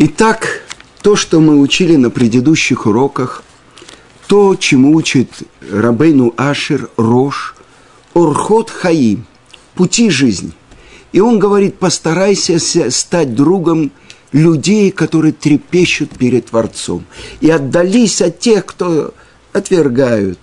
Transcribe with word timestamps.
Итак, 0.00 0.62
то, 1.02 1.16
что 1.16 1.40
мы 1.40 1.58
учили 1.58 1.96
на 1.96 2.08
предыдущих 2.08 2.86
уроках, 2.86 3.42
то, 4.28 4.54
чему 4.54 4.94
учит 4.94 5.28
Рабейну 5.68 6.32
Ашер 6.36 6.88
Рош, 6.96 7.56
Орхот 8.14 8.70
Хаим, 8.70 9.26
пути 9.74 10.08
жизни. 10.08 10.52
И 11.10 11.18
он 11.18 11.40
говорит, 11.40 11.80
постарайся 11.80 12.60
стать 12.60 13.34
другом 13.34 13.90
людей, 14.30 14.92
которые 14.92 15.32
трепещут 15.32 16.10
перед 16.10 16.46
Творцом. 16.46 17.04
И 17.40 17.50
отдались 17.50 18.22
от 18.22 18.38
тех, 18.38 18.66
кто 18.66 19.12
отвергают 19.52 20.38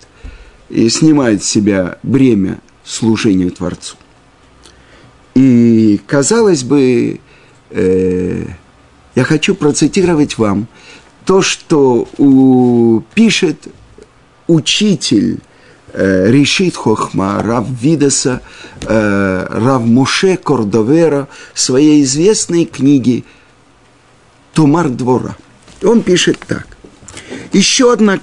и 0.68 0.90
снимают 0.90 1.42
с 1.42 1.48
себя 1.48 1.98
бремя 2.02 2.60
служения 2.84 3.48
Творцу. 3.48 3.96
И, 5.34 5.98
казалось 6.06 6.62
бы, 6.62 7.20
э, 7.70 8.44
я 9.16 9.24
хочу 9.24 9.54
процитировать 9.54 10.38
вам 10.38 10.68
то, 11.24 11.42
что 11.42 12.06
у, 12.18 13.00
пишет 13.14 13.66
учитель 14.46 15.40
э, 15.92 16.30
Решит 16.30 16.76
Хохма, 16.76 17.42
Рав 17.42 17.66
Видаса, 17.68 18.42
э, 18.82 19.46
Рав 19.48 19.82
Муше 19.82 20.36
Кордовера 20.36 21.28
в 21.54 21.58
своей 21.58 22.04
известной 22.04 22.66
книге 22.66 23.24
Тумар 24.52 24.90
Двора. 24.90 25.34
Он 25.82 26.02
пишет 26.02 26.38
так. 26.46 26.68
Еще 27.52 27.92
одно 27.92 28.18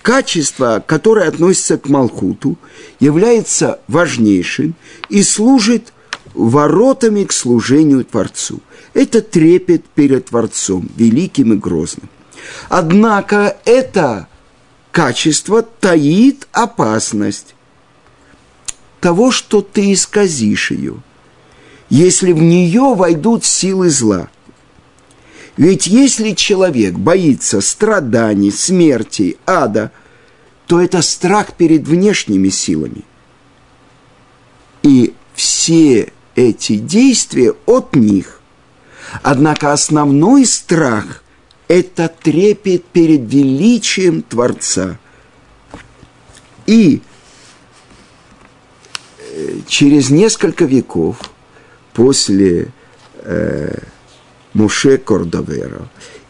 качество, 0.00 0.82
которое 0.84 1.28
относится 1.28 1.76
к 1.76 1.88
Малхуту, 1.88 2.58
является 3.00 3.80
важнейшим 3.86 4.74
и 5.10 5.22
служит 5.22 5.92
воротами 6.36 7.24
к 7.24 7.32
служению 7.32 8.04
Творцу. 8.04 8.60
Это 8.94 9.22
трепет 9.22 9.84
перед 9.86 10.26
Творцом, 10.26 10.88
великим 10.96 11.54
и 11.54 11.56
грозным. 11.56 12.08
Однако 12.68 13.56
это 13.64 14.28
качество 14.92 15.62
таит 15.62 16.46
опасность 16.52 17.54
того, 19.00 19.30
что 19.30 19.62
ты 19.62 19.92
исказишь 19.92 20.70
ее, 20.70 20.96
если 21.88 22.32
в 22.32 22.38
нее 22.38 22.94
войдут 22.94 23.44
силы 23.44 23.90
зла. 23.90 24.28
Ведь 25.56 25.86
если 25.86 26.32
человек 26.32 26.94
боится 26.94 27.60
страданий, 27.60 28.50
смерти, 28.50 29.38
ада, 29.46 29.90
то 30.66 30.80
это 30.80 31.00
страх 31.00 31.54
перед 31.54 31.88
внешними 31.88 32.50
силами. 32.50 33.04
И 34.82 35.14
все 35.34 36.12
эти 36.36 36.76
действия 36.76 37.54
от 37.66 37.96
них. 37.96 38.40
Однако 39.22 39.72
основной 39.72 40.46
страх– 40.46 41.24
это 41.68 42.08
трепет 42.08 42.84
перед 42.84 43.32
величием 43.32 44.22
Творца. 44.22 44.98
И 46.66 47.00
э, 49.18 49.60
через 49.66 50.10
несколько 50.10 50.64
веков 50.64 51.18
после 51.92 52.68
э, 53.22 53.78
Муше 54.52 54.98
Кордовера 54.98 55.88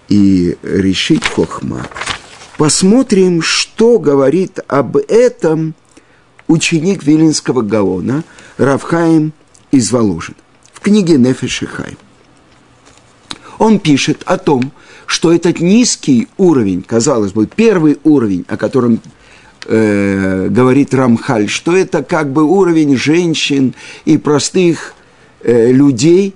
и 0.09 0.57
Решит 0.63 1.25
Хохма 1.25 1.87
посмотрим, 2.59 3.43
что 3.43 3.99
говорит 3.99 4.61
об 4.69 4.97
этом 4.97 5.75
ученик 6.49 7.03
Вилинского 7.03 7.63
Гаона 7.63 8.25
Равхаим 8.59 9.33
из 9.77 9.93
Воложин 9.93 10.35
в 10.73 10.81
книге 10.81 11.19
Нефешихай. 11.19 11.97
Он 13.59 13.79
пишет 13.79 14.23
о 14.27 14.39
том, 14.39 14.73
что 15.07 15.33
этот 15.33 15.61
низкий 15.61 16.29
уровень, 16.37 16.83
казалось 16.83 17.33
бы, 17.33 17.47
первый 17.47 17.99
уровень, 18.03 18.45
о 18.49 18.57
котором 18.57 19.01
э, 19.67 20.49
говорит 20.51 20.95
Рамхаль, 20.95 21.49
что 21.49 21.77
это 21.77 22.03
как 22.03 22.33
бы 22.33 22.43
уровень 22.45 22.97
женщин 22.97 23.75
и 24.05 24.19
простых 24.19 24.95
э, 25.43 25.73
людей, 25.73 26.35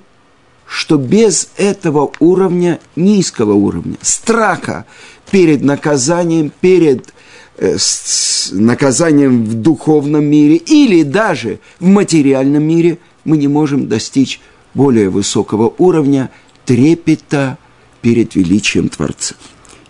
что 0.66 0.96
без 0.96 1.48
этого 1.56 2.12
уровня, 2.20 2.78
низкого 2.96 3.54
уровня, 3.54 3.96
страха 4.02 4.86
перед 5.30 5.62
наказанием, 5.62 6.52
перед 6.60 7.12
э, 7.58 7.76
с, 7.76 8.50
наказанием 8.52 9.44
в 9.44 9.54
духовном 9.54 10.24
мире 10.24 10.56
или 10.56 11.02
даже 11.02 11.58
в 11.80 11.86
материальном 11.86 12.62
мире– 12.62 12.98
мы 13.24 13.36
не 13.36 13.48
можем 13.48 13.88
достичь 13.88 14.40
более 14.74 15.10
высокого 15.10 15.74
уровня 15.78 16.30
трепета 16.64 17.58
перед 18.02 18.34
величием 18.34 18.88
Творца. 18.88 19.34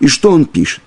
И 0.01 0.09
что 0.09 0.33
он 0.33 0.45
пишет? 0.45 0.83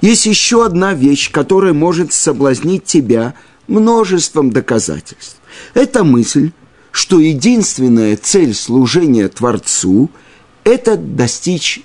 Есть 0.00 0.26
еще 0.26 0.64
одна 0.64 0.94
вещь, 0.94 1.30
которая 1.30 1.72
может 1.72 2.12
соблазнить 2.12 2.84
тебя 2.84 3.34
множеством 3.66 4.50
доказательств. 4.50 5.36
Это 5.74 6.04
мысль, 6.04 6.52
что 6.92 7.18
единственная 7.18 8.16
цель 8.16 8.54
служения 8.54 9.28
Творцу– 9.28 10.10
это 10.64 10.96
достичь 10.96 11.80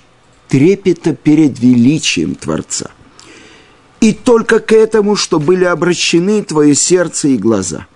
трепета 0.48 1.14
перед 1.14 1.58
величием 1.58 2.34
Творца. 2.34 2.90
И 4.00 4.12
только 4.12 4.60
к 4.60 4.72
этому, 4.72 5.16
что 5.16 5.40
были 5.40 5.64
обращены 5.64 6.42
твое 6.42 6.74
сердце 6.74 7.28
и 7.28 7.36
глаза– 7.36 7.86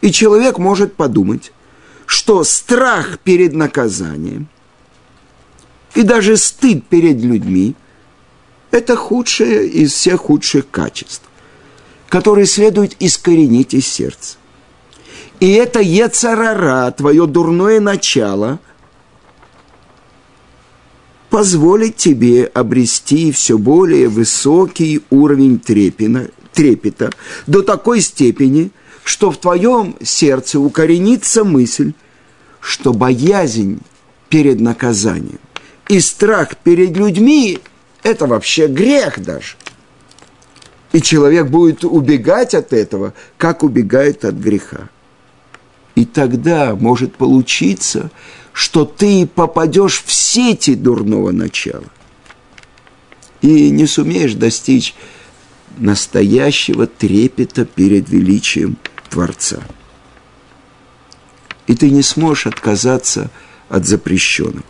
и 0.00 0.12
человек 0.12 0.58
может 0.58 0.94
подумать, 0.94 1.52
что 2.06 2.42
страх 2.44 3.18
перед 3.20 3.54
наказанием 3.54 4.48
и 5.94 6.02
даже 6.02 6.36
стыд 6.36 6.86
перед 6.86 7.20
людьми– 7.20 7.74
это 8.70 8.96
худшее 8.96 9.66
из 9.68 9.92
всех 9.92 10.22
худших 10.22 10.70
качеств, 10.70 11.22
которые 12.08 12.46
следует 12.46 12.96
искоренить 13.00 13.74
из 13.74 13.86
сердца. 13.86 14.36
И 15.40 15.52
это 15.52 15.80
ецарара, 15.80 16.90
твое 16.90 17.26
дурное 17.26 17.80
начало, 17.80 18.58
позволит 21.30 21.96
тебе 21.96 22.44
обрести 22.44 23.32
все 23.32 23.56
более 23.56 24.08
высокий 24.08 25.02
уровень 25.10 25.58
трепина, 25.58 26.28
трепета 26.52 27.12
до 27.46 27.62
такой 27.62 28.00
степени– 28.00 28.70
что 29.04 29.30
в 29.30 29.38
твоем 29.38 29.96
сердце 30.02 30.58
укоренится 30.58 31.44
мысль, 31.44 31.92
что 32.60 32.92
боязнь 32.92 33.80
перед 34.28 34.60
наказанием 34.60 35.40
и 35.90 35.98
страх 35.98 36.56
перед 36.56 36.96
людьми– 36.96 37.58
это 38.04 38.26
вообще 38.28 38.68
грех 38.68 39.20
даже. 39.20 39.56
И 40.92 41.02
человек 41.02 41.48
будет 41.48 41.84
убегать 41.84 42.54
от 42.54 42.72
этого, 42.72 43.12
как 43.36 43.64
убегает 43.64 44.24
от 44.24 44.36
греха. 44.36 44.88
И 45.96 46.04
тогда 46.04 46.76
может 46.76 47.16
получиться, 47.16 48.10
что 48.52 48.84
ты 48.84 49.26
попадешь 49.26 50.02
в 50.04 50.12
сети 50.12 50.76
дурного 50.76 51.32
начала 51.32 51.84
и 53.42 53.70
не 53.70 53.86
сумеешь 53.86 54.34
достичь 54.34 54.94
настоящего 55.78 56.86
трепета 56.86 57.64
перед 57.64 58.08
величием 58.08 58.76
Творца. 59.08 59.58
И 61.66 61.74
ты 61.74 61.90
не 61.90 62.02
сможешь 62.02 62.46
отказаться 62.46 63.30
от 63.68 63.86
запрещенного. 63.86 64.64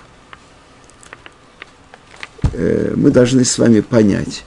Э, 2.53 2.95
мы 2.97 3.11
должны 3.11 3.45
с 3.45 3.59
вами 3.59 3.81
понять, 3.81 4.45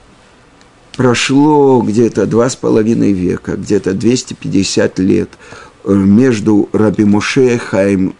прошло 0.96 1.80
где-то 1.82 2.26
два 2.26 2.48
с 2.48 2.56
половиной 2.56 3.12
века, 3.12 3.56
где-то 3.56 3.94
250 3.94 4.98
лет 5.00 5.30
э, 5.84 5.92
между 5.92 6.68
Раби 6.72 7.04
Моше 7.04 7.58
Хайм, 7.58 8.14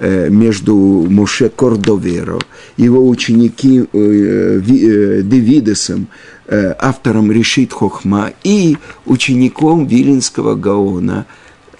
между 0.00 0.76
Моше 1.08 1.48
Кордоверо, 1.48 2.40
его 2.76 3.06
ученики 3.08 3.84
Девидесом, 5.22 6.08
Э, 6.46 6.74
автором 6.78 7.32
Решит 7.32 7.72
Хохма 7.72 8.32
и 8.42 8.76
учеником 9.06 9.86
Вилинского 9.86 10.54
Гаона 10.56 11.24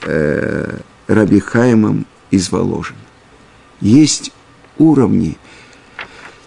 э, 0.00 0.78
Раби 1.06 1.38
Хаймом 1.38 2.06
из 2.30 2.50
Воложина. 2.50 2.98
Есть 3.82 4.32
уровни, 4.78 5.36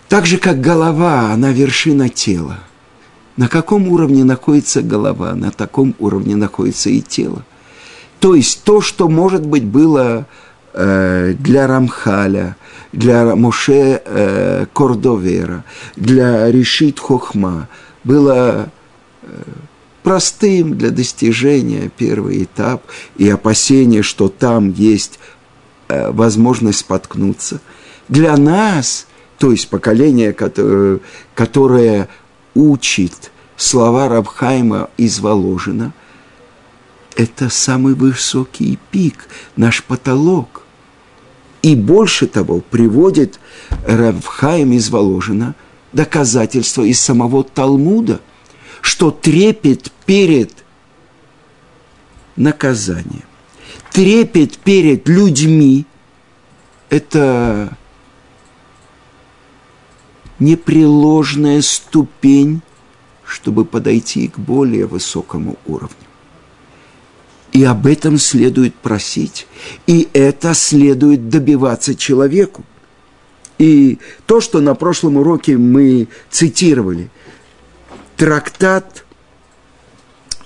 так 0.10 0.25
же 0.25 0.40
как 0.40 0.62
голова, 0.62 1.31
она 1.31 1.52
вершина 1.52 2.10
тела. 2.10 2.58
На 3.36 3.48
каком 3.48 3.88
уровне 3.88 4.24
находится 4.24 4.81
голова, 4.81 5.36
на 5.36 5.52
таком 5.52 5.94
уровне 6.00 6.36
находится 6.36 6.90
и 6.90 7.02
тело. 7.02 7.46
То 8.20 8.34
есть 8.34 8.63
то, 8.63 8.81
что, 8.81 9.08
может 9.10 9.46
быть, 9.46 9.63
было 9.63 10.22
э, 10.22 10.25
для 10.77 11.65
Рамхаля, 11.68 12.56
для 12.91 13.35
Моше 13.35 14.01
э, 14.06 14.65
Кордовера, 14.74 15.63
для 15.95 16.51
Решит 16.51 17.00
Хохма– 17.00 17.68
было 18.07 18.69
э, 19.21 19.44
простым 20.01 20.77
для 20.77 20.89
достижения 20.91 21.91
первый 21.95 22.44
этап 22.44 22.83
и 23.18 23.29
опасение, 23.29 24.01
что 24.01 24.29
там 24.29 24.71
есть 24.71 25.19
э, 25.89 26.09
возможность 26.12 26.79
споткнуться. 26.79 27.59
Для 28.07 28.38
нас, 28.38 29.07
то 29.38 29.51
есть 29.51 29.69
поколение, 29.69 30.33
которое 31.35 32.07
учит 32.56 33.31
слова 33.57 34.07
Рабхайма 34.07 34.89
из 34.95 35.19
Воложина, 35.19 35.94
это 37.18 37.50
самый 37.50 37.94
высокий 37.94 38.79
пик, 38.91 39.27
наш 39.57 39.83
потолок. 39.83 40.63
И 41.62 41.75
больше 41.75 42.27
того, 42.27 42.62
приводит 42.62 43.39
Рабхайм 43.86 44.74
из 44.74 44.89
Воложина 44.89 45.56
доказательство 45.92 46.83
из 46.83 47.00
самого 47.00 47.44
Талмуда, 47.44 48.21
что 48.81 49.12
трепет 49.12 49.92
перед 50.06 50.54
наказанием, 52.36 53.24
трепет 53.92 54.57
перед 54.57 55.07
людьми– 55.07 55.86
это 56.89 57.75
непреложная 60.39 61.62
ступень, 61.62 62.62
чтобы 63.25 63.65
подойти 63.65 64.27
к 64.27 64.39
более 64.39 64.86
высокому 64.86 65.57
уровню. 65.65 66.06
И 67.57 67.63
об 67.63 67.88
этом 67.88 68.19
следует 68.19 68.75
просить, 68.75 69.48
и 69.88 70.07
это 70.13 70.54
следует 70.54 71.30
добиваться 71.30 71.95
человеку. 71.95 72.63
И 73.57 73.98
то, 74.27 74.42
что 74.42 74.59
на 74.59 74.75
прошлом 74.75 75.18
уроке 75.18 75.57
мы 75.57 76.07
цитировали, 76.30 77.09
трактат 78.15 79.06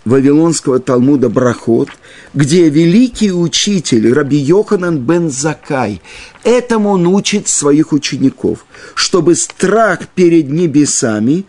Вавилонского 0.06 0.80
Талмуда 0.80 1.28
Брахот, 1.28 1.90
где 2.34 2.70
великий 2.70 3.34
учитель 3.34 4.14
Раби 4.14 4.38
Йоханан 4.38 5.00
бен 5.00 5.30
Закай 5.30 6.02
этому 6.46 6.92
он 6.92 7.08
учит 7.08 7.50
своих 7.50 7.92
учеников, 7.92 8.66
чтобы 8.96 9.36
страх 9.36 10.08
перед 10.16 10.50
небесами, 10.50 11.44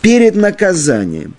перед 0.00 0.36
наказанием, 0.36 1.34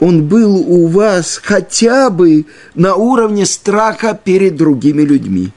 он 0.00 0.26
был 0.26 0.56
у 0.56 0.86
вас 0.88 1.40
хотя 1.42 2.10
бы 2.10 2.46
на 2.74 2.94
уровне 2.94 3.46
страха 3.46 4.18
перед 4.22 4.56
другими 4.56 5.02
людьми. 5.02 5.50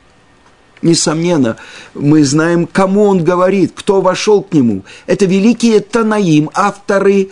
Несомненно, 0.81 1.57
мы 1.93 2.23
знаем, 2.23 2.65
кому 2.65 3.03
он 3.03 3.23
говорит, 3.23 3.73
кто 3.75 3.99
вошел 3.99 4.41
к 4.41 4.53
нему. 4.53 4.83
Это 5.07 5.25
великие 5.25 5.81
Танаим, 5.81 6.49
авторы 6.53 7.31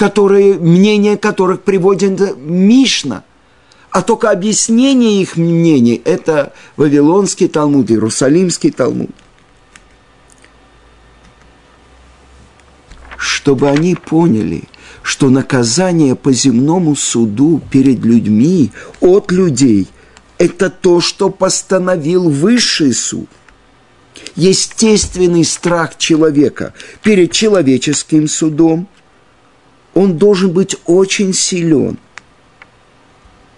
которые, 0.00 0.54
мнение 0.54 1.18
которых 1.18 1.60
приводит 1.60 2.34
Мишна, 2.38 3.22
а 3.90 4.00
только 4.00 4.30
объяснение 4.30 5.20
их 5.20 5.36
мнений– 5.36 6.00
это 6.06 6.54
Вавилонский 6.78 7.48
Талмуд, 7.48 7.90
Иерусалимский 7.90 8.70
Талмуд. 8.70 9.10
Чтобы 13.18 13.68
они 13.68 13.94
поняли, 13.94 14.70
что 15.10 15.28
наказание 15.28 16.14
по 16.14 16.32
земному 16.32 16.94
суду 16.94 17.60
перед 17.68 18.04
людьми, 18.04 18.70
от 19.00 19.32
людей– 19.32 19.88
это 20.38 20.70
то, 20.70 21.00
что 21.00 21.30
постановил 21.30 22.30
высший 22.30 22.94
суд– 22.94 23.26
естественный 24.36 25.44
страх 25.44 25.98
человека 25.98 26.74
перед 27.02 27.32
человеческим 27.32 28.28
судом– 28.28 28.86
он 29.94 30.16
должен 30.16 30.52
быть 30.52 30.76
очень 30.86 31.34
силен, 31.34 31.98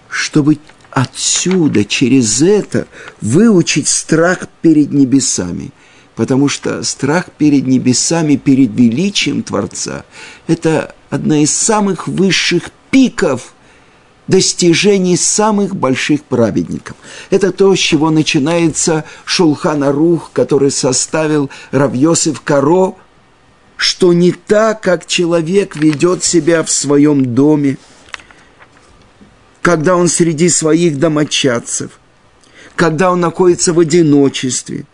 чтобы 0.08 0.56
отсюда, 0.90 1.84
через 1.84 2.40
это, 2.40 2.86
выучить 3.20 3.88
страх 3.88 4.48
перед 4.62 4.90
небесами. 4.90 5.70
Потому 6.14 6.48
что 6.48 6.82
страх 6.82 7.26
перед 7.36 7.66
небесами, 7.66 8.36
перед 8.36 8.70
величием 8.70 9.42
Творца– 9.42 10.06
это 10.46 10.94
одна 11.12 11.42
из 11.42 11.52
самых 11.52 12.08
высших 12.08 12.70
пиков 12.90 13.54
достижений 14.26 15.16
самых 15.16 15.76
больших 15.76 16.24
праведников. 16.24 16.96
Это 17.30 17.52
то, 17.52 17.74
с 17.74 17.78
чего 17.78 18.10
начинается 18.10 19.04
Шулхан 19.24 19.84
Арух, 19.84 20.30
который 20.32 20.70
составил 20.70 21.50
Равьосиф 21.70 22.40
Каро– 22.40 22.96
что 23.82 24.12
не 24.12 24.30
так, 24.30 24.80
как 24.80 25.06
человек 25.06 25.74
ведет 25.74 26.22
себя 26.22 26.62
в 26.62 26.70
своем 26.70 27.34
доме, 27.34 27.78
когда 29.60 29.96
он 29.96 30.06
среди 30.06 30.48
своих 30.48 31.00
домочадцев, 31.00 31.98
когда 32.76 33.10
он 33.10 33.18
находится 33.18 33.72
в 33.72 33.80
одиночестве, 33.80 34.84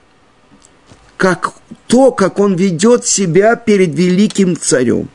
как 1.18 1.52
то, 1.86 2.12
как 2.12 2.38
он 2.38 2.54
ведет 2.54 3.04
себя 3.04 3.56
перед 3.56 3.94
великим 3.94 4.56
царем. 4.56 5.10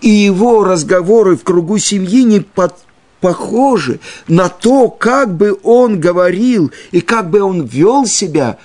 И 0.00 0.08
его 0.08 0.64
разговоры 0.64 1.36
в 1.36 1.44
кругу 1.44 1.78
семьи 1.78 2.22
не 2.24 2.40
под, 2.40 2.74
похожи 3.20 4.00
на 4.28 4.48
то, 4.48 4.88
как 4.88 5.34
бы 5.36 5.58
он 5.62 6.00
говорил 6.00 6.72
и 6.90 7.00
как 7.00 7.30
бы 7.30 7.40
он 7.40 7.64
вел 7.64 8.06
себя 8.06 8.58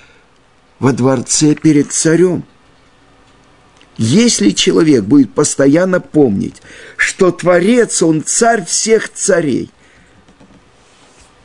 во 0.78 0.92
дворце 0.92 1.54
перед 1.54 1.92
царем– 1.92 2.44
если 3.98 4.50
человек 4.50 5.04
будет 5.04 5.32
постоянно 5.32 6.00
помнить, 6.00 6.60
что 6.96 7.30
Творец, 7.30 8.02
Он 8.02 8.22
царь 8.22 8.64
всех 8.64 9.10
царей, 9.12 9.70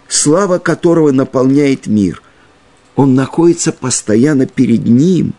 слава 0.07 0.57
которого 0.59 1.11
наполняет 1.11 1.87
мир, 1.87 2.21
он 2.95 3.15
находится 3.15 3.71
постоянно 3.71 4.45
перед 4.47 4.85
Ним, 4.85 5.33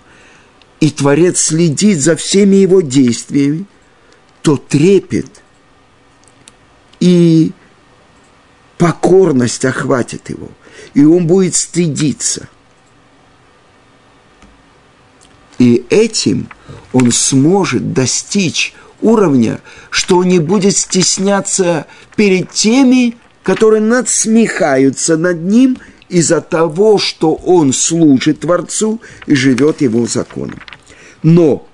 и 0.80 0.90
Творец 0.90 1.38
следит 1.38 2.00
за 2.00 2.16
всеми 2.16 2.56
его 2.56 2.80
действиями, 2.80 3.66
то 4.42 4.56
трепет 4.56 5.42
и 7.00 7.52
покорность 8.78 9.64
охватит 9.64 10.30
его, 10.30 10.48
и 10.94 11.04
он 11.04 11.26
будет 11.26 11.54
стыдиться. 11.54 12.48
И 15.58 15.84
этим– 15.90 16.48
он 16.92 17.10
сможет 17.10 17.92
достичь 17.92 18.74
уровня, 19.00 19.60
что 19.90 20.18
он 20.18 20.28
не 20.28 20.38
будет 20.38 20.76
стесняться 20.76 21.86
перед 22.16 22.50
теми, 22.50 23.16
которые 23.42 23.80
надсмехаются 23.80 25.16
над 25.16 25.42
ним 25.42 25.78
из-за 26.08 26.40
того, 26.40 26.98
что 26.98 27.34
он 27.34 27.72
служит 27.72 28.40
Творцу 28.40 29.00
и 29.26 29.34
живет 29.34 29.80
его 29.80 30.06
законом. 30.06 30.60
Но 31.22 31.66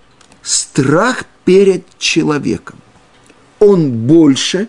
страх 0.43 1.25
перед 1.49 1.83
человеком, 1.99 2.79
он 3.59 3.91
больше, 4.07 4.69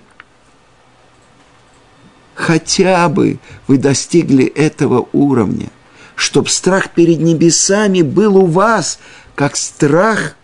хотя 2.36 3.09
бы 3.09 3.39
вы 3.67 3.77
достигли 3.77 4.45
этого 4.45 5.09
уровня, 5.12 5.71
чтобы 6.15 6.48
страх 6.48 6.91
перед 6.91 7.19
небесами 7.19 8.01
был 8.01 8.38
у 8.38 8.45
вас, 8.45 9.00
как 9.36 9.57
страх 9.57 10.38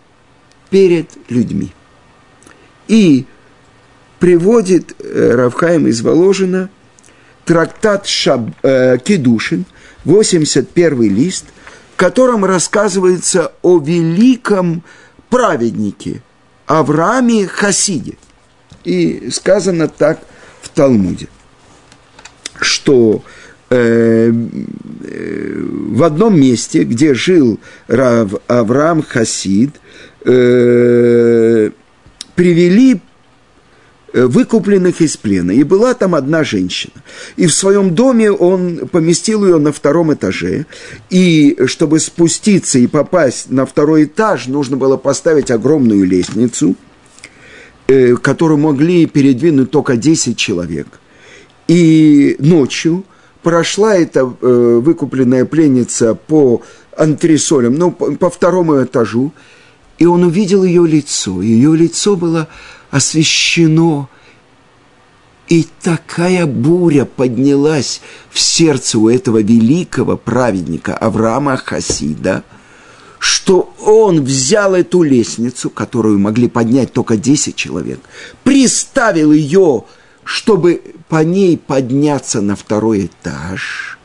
перед 0.69 1.09
людьми. 1.29 1.71
И 2.89 3.25
приводит 4.19 4.93
э, 4.99 5.35
Равхаим 5.35 5.87
из 5.87 6.01
Воложина 6.01 6.69
трактат 7.45 8.07
Шаб, 8.07 8.49
э, 8.61 8.97
Кедушин, 8.97 9.63
81 10.03 11.01
лист, 11.01 11.45
в 11.93 11.95
котором 11.95 12.43
рассказывается 12.43 13.53
о 13.61 13.79
великом 13.79 14.83
праведнике 15.35 16.21
Аврааме 16.65 17.45
Хасиде. 17.45 18.13
И 18.85 19.29
сказано 19.31 19.89
так 19.89 20.21
в 20.61 20.69
Талмуде, 20.69 21.27
что 22.61 23.21
э, 23.69 24.31
э, 24.31 25.63
в 25.89 26.03
одном 26.03 26.39
месте, 26.39 26.83
где 26.83 27.13
жил 27.13 27.59
Рав 27.87 28.35
Авраам 28.47 29.01
Хасид, 29.01 29.71
э, 30.23 31.69
привели 32.35 33.01
выкупленных 34.23 35.01
из 35.01 35.17
плена. 35.17 35.51
И 35.51 35.63
была 35.63 35.93
там 35.93 36.15
одна 36.15 36.43
женщина. 36.43 36.93
И 37.35 37.47
в 37.47 37.53
своем 37.53 37.93
доме 37.93 38.31
он 38.31 38.87
поместил 38.87 39.45
ее 39.45 39.57
на 39.57 39.71
втором 39.71 40.13
этаже. 40.13 40.65
И 41.09 41.57
чтобы 41.65 41.99
спуститься 41.99 42.79
и 42.79 42.87
попасть 42.87 43.51
на 43.51 43.65
второй 43.65 44.05
этаж, 44.05 44.47
нужно 44.47 44.77
было 44.77 44.95
поставить 44.95 45.51
огромную 45.51 46.05
лестницу, 46.05 46.75
э, 47.87 48.15
которую 48.15 48.57
могли 48.57 49.05
передвинуть 49.05 49.71
только 49.71 49.97
10 49.97 50.37
человек. 50.37 50.87
И 51.67 52.37
ночью 52.39 53.03
прошла 53.43 53.95
эта 53.95 54.21
э, 54.21 54.79
выкупленная 54.81 55.45
пленница 55.45 56.15
по 56.15 56.61
антресолям, 56.97 57.75
ну, 57.75 57.91
по 57.91 58.29
второму 58.29 58.83
этажу, 58.83 59.33
и 59.97 60.05
он 60.05 60.23
увидел 60.23 60.63
ее 60.63 60.87
лицо. 60.87 61.41
Ее 61.41 61.75
лицо 61.75 62.15
было 62.15 62.47
освещено 62.91 64.09
И 65.47 65.67
такая 65.81 66.45
буря 66.45 67.05
поднялась 67.05 68.01
в 68.31 68.39
сердце 68.39 68.97
у 68.97 69.09
этого 69.09 69.41
великого 69.41 70.17
праведника 70.17 70.97
Авраама 70.97 71.57
Хасида, 71.57 72.43
что 73.19 73.73
он 73.79 74.23
взял 74.23 74.73
эту 74.73 75.03
лестницу, 75.03 75.69
которую 75.69 76.19
могли 76.19 76.47
поднять 76.47 76.93
только 76.93 77.17
10 77.17 77.55
человек, 77.55 77.99
приставил 78.43 79.31
ее, 79.31 79.85
чтобы 80.23 80.81
по 81.09 81.23
ней 81.23 81.57
подняться 81.57 82.41
на 82.41 82.55
второй 82.55 83.05
этаж, 83.05 83.99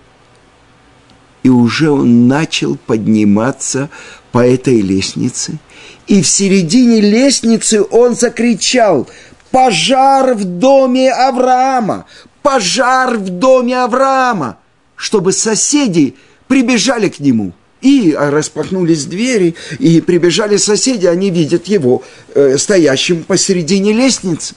и 1.43 1.49
уже 1.49 1.91
он 1.91 2.29
начал 2.29 2.77
подниматься 2.77 3.89
по 4.33 4.47
этой 4.47 4.81
лестнице, 4.81 5.59
и 6.07 6.23
в 6.23 6.29
середине 6.29 7.01
лестницы 7.01 7.83
он 7.83 8.15
закричал– 8.15 9.09
пожар 9.51 10.35
в 10.35 10.45
доме 10.45 11.13
Авраама, 11.13 12.07
пожар 12.43 13.19
в 13.19 13.29
доме 13.31 13.83
Авраама, 13.83 14.59
чтобы 14.97 15.33
соседи 15.33 16.17
прибежали 16.49 17.09
к 17.09 17.21
нему. 17.21 17.53
И 17.81 18.15
распахнулись 18.15 19.07
двери, 19.07 19.55
и 19.79 20.03
прибежали 20.03 20.59
соседи, 20.59 21.07
они 21.07 21.31
видят 21.31 21.67
его 21.67 22.03
э, 22.35 22.59
стоящим 22.59 23.25
посередине 23.25 23.95
лестницы. 23.95 24.55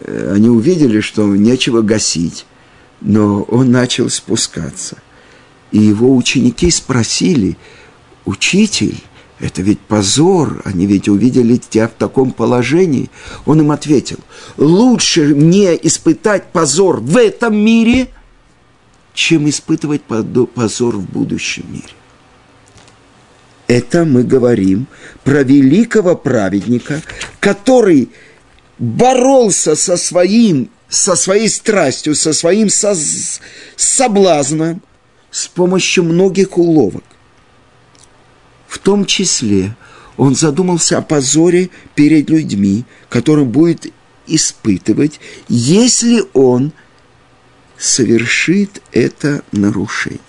Э, 0.00 0.32
они 0.34 0.48
увидели, 0.48 1.00
что 1.00 1.24
нечего 1.24 1.82
гасить, 1.82 2.46
но 3.00 3.42
он 3.42 3.70
начал 3.70 4.10
спускаться. 4.10 4.96
И 5.72 5.78
его 5.78 6.14
ученики 6.14 6.70
спросили, 6.70 7.56
«Учитель, 8.24 8.96
это 9.40 9.62
ведь 9.62 9.80
позор, 9.80 10.60
они 10.64 10.86
ведь 10.86 11.08
увидели 11.08 11.56
тебя 11.56 11.88
в 11.88 11.92
таком 11.92 12.32
положении. 12.32 13.10
Он 13.46 13.60
им 13.60 13.70
ответил, 13.70 14.18
лучше 14.58 15.34
мне 15.34 15.74
испытать 15.86 16.52
позор 16.52 17.00
в 17.00 17.16
этом 17.16 17.56
мире, 17.56 18.08
чем 19.14 19.48
испытывать 19.48 20.02
позор 20.02 20.96
в 20.96 21.10
будущем 21.10 21.64
мире. 21.72 21.94
Это 23.66 24.04
мы 24.04 24.24
говорим 24.24 24.86
про 25.24 25.42
великого 25.42 26.16
праведника, 26.16 27.00
который 27.38 28.10
боролся 28.78 29.74
со 29.74 29.96
своим, 29.96 30.70
со 30.88 31.16
своей 31.16 31.48
страстью, 31.48 32.14
со 32.14 32.34
своим 32.34 32.68
соблазном 33.76 34.82
с 35.30 35.48
помощью 35.48 36.04
многих 36.04 36.58
уловок. 36.58 37.04
В 38.66 38.78
том 38.78 39.04
числе 39.04 39.76
он 40.16 40.34
задумался 40.34 40.98
о 40.98 41.02
позоре 41.02 41.70
перед 41.94 42.30
людьми, 42.30 42.84
который 43.08 43.44
будет 43.44 43.92
испытывать, 44.26 45.20
если 45.48 46.24
он 46.34 46.72
совершит 47.78 48.82
это 48.92 49.42
нарушение. 49.52 50.20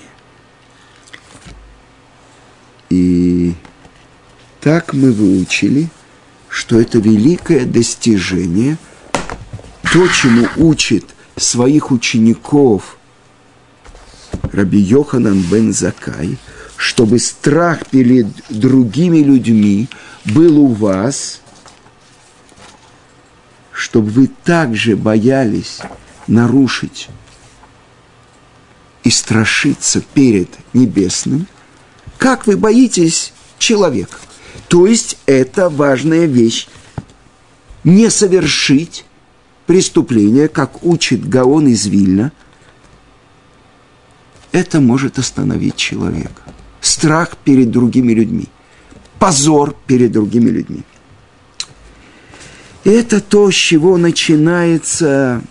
И 2.89 3.53
так 4.59 4.93
мы 4.93 5.11
выучили, 5.11 5.89
что 6.49 6.79
это 6.79 6.99
великое 6.99 7.65
достижение, 7.65 8.77
то, 9.93 10.07
чему 10.07 10.47
учит 10.57 11.05
своих 11.37 11.91
учеников 11.91 12.97
Раби 14.51 14.79
Йоханан 14.79 15.41
бен 15.41 15.73
Закай– 15.73 16.37
чтобы 16.81 17.19
страх 17.19 17.85
перед 17.91 18.25
другими 18.49 19.19
людьми 19.19 19.87
был 20.25 20.57
у 20.57 20.65
вас, 20.65 21.41
чтобы 23.71 24.09
вы 24.09 24.31
также 24.43 24.95
боялись 24.95 25.81
нарушить 26.25 27.09
и 29.03 29.11
страшиться 29.11 30.01
перед 30.15 30.49
небесным, 30.73 31.45
как 32.17 32.47
вы 32.47 32.57
боитесь 32.57 33.31
человека. 33.59 34.17
То 34.67 34.87
есть 34.87 35.19
это 35.27 35.69
важная 35.69 36.25
вещь. 36.25 36.67
Не 37.83 38.09
совершить 38.09 39.05
преступление, 39.67 40.47
как 40.47 40.83
учит 40.83 41.29
Гаон 41.29 41.67
из 41.67 41.85
Вильна, 41.85 42.31
это 44.51 44.79
может 44.79 45.19
остановить 45.19 45.75
человека 45.75 46.41
страх 46.81 47.37
перед 47.37 47.71
другими 47.71 48.13
людьми, 48.13 48.47
позор 49.19 49.75
перед 49.87 50.11
другими 50.11 50.49
людьми. 50.49 50.83
Это 52.83 53.21
то, 53.21 53.51
с 53.51 53.53
чего 53.53 53.97
начинается 53.97 55.41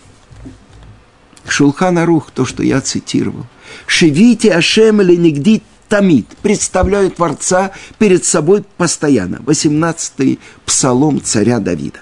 Шулхан 1.47 1.97
Арух, 1.97 2.31
то, 2.31 2.45
что 2.45 2.61
я 2.61 2.81
цитировал. 2.81 3.45
Шевите 3.87 4.53
Ашем 4.53 5.01
или 5.01 5.15
нигди 5.15 5.63
тамид. 5.87 6.27
Представляю 6.41 7.11
Творца 7.11 7.71
перед 7.97 8.25
собой 8.25 8.65
постоянно. 8.77 9.37
18-й 9.37 10.39
псалом 10.65 11.21
царя 11.21 11.59
Давида. 11.59 11.99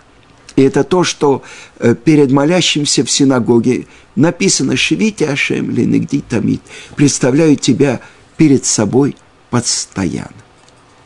И 0.60 0.62
это 0.62 0.84
то, 0.84 1.06
что 1.06 1.42
э, 1.80 1.96
перед 1.96 2.32
молящимся 2.32 3.06
в 3.06 3.10
синагоге 3.10 3.88
написано 4.18 4.76
«Шевите 4.76 5.30
Ашем 5.30 5.72
или 5.72 5.86
нигди 5.86 6.20
тамид». 6.20 6.60
Представляю 6.98 7.56
тебя 7.56 8.02
перед 8.36 8.66
собой 8.66 9.16
постоянно. 9.52 10.44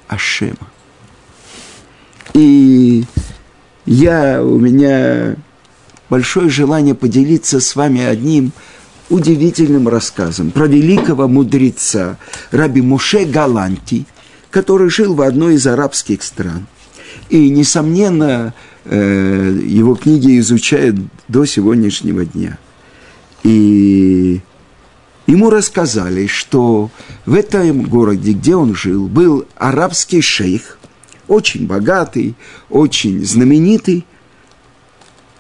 Ашема. 0.08 0.72
И 2.34 3.04
я, 3.86 4.44
у 4.44 4.58
меня 4.58 5.36
большое 6.10 6.50
желание 6.50 6.96
поделиться 6.96 7.60
с 7.60 7.76
вами 7.76 8.04
одним 8.04 8.54
удивительным 9.12 9.88
рассказом 9.88 10.50
про 10.50 10.66
великого 10.66 11.28
мудреца 11.28 12.18
Раби 12.50 12.82
Муше 12.82 13.26
Галанти, 13.26 14.08
который 14.50 14.90
жил 14.90 15.14
в 15.14 15.22
одной 15.22 15.56
из 15.56 15.68
арабских 15.68 16.24
стран. 16.24 16.66
И, 17.30 17.52
несомненно, 17.52 18.56
его 18.86 19.96
книги 19.96 20.40
изучают 20.40 20.98
до 21.28 21.46
сегодняшнего 21.46 22.26
дня. 22.26 22.58
И 23.44 24.42
ему 25.28 25.50
рассказали, 25.50 26.28
что 26.28 26.90
в 27.26 27.34
этом 27.34 27.84
городе, 27.84 28.34
где 28.34 28.56
он 28.56 28.76
жил, 28.76 29.08
был 29.08 29.46
арабский 29.56 30.22
шейх, 30.22 30.78
очень 31.28 31.66
богатый, 31.66 32.36
очень 32.70 33.26
знаменитый, 33.26 34.06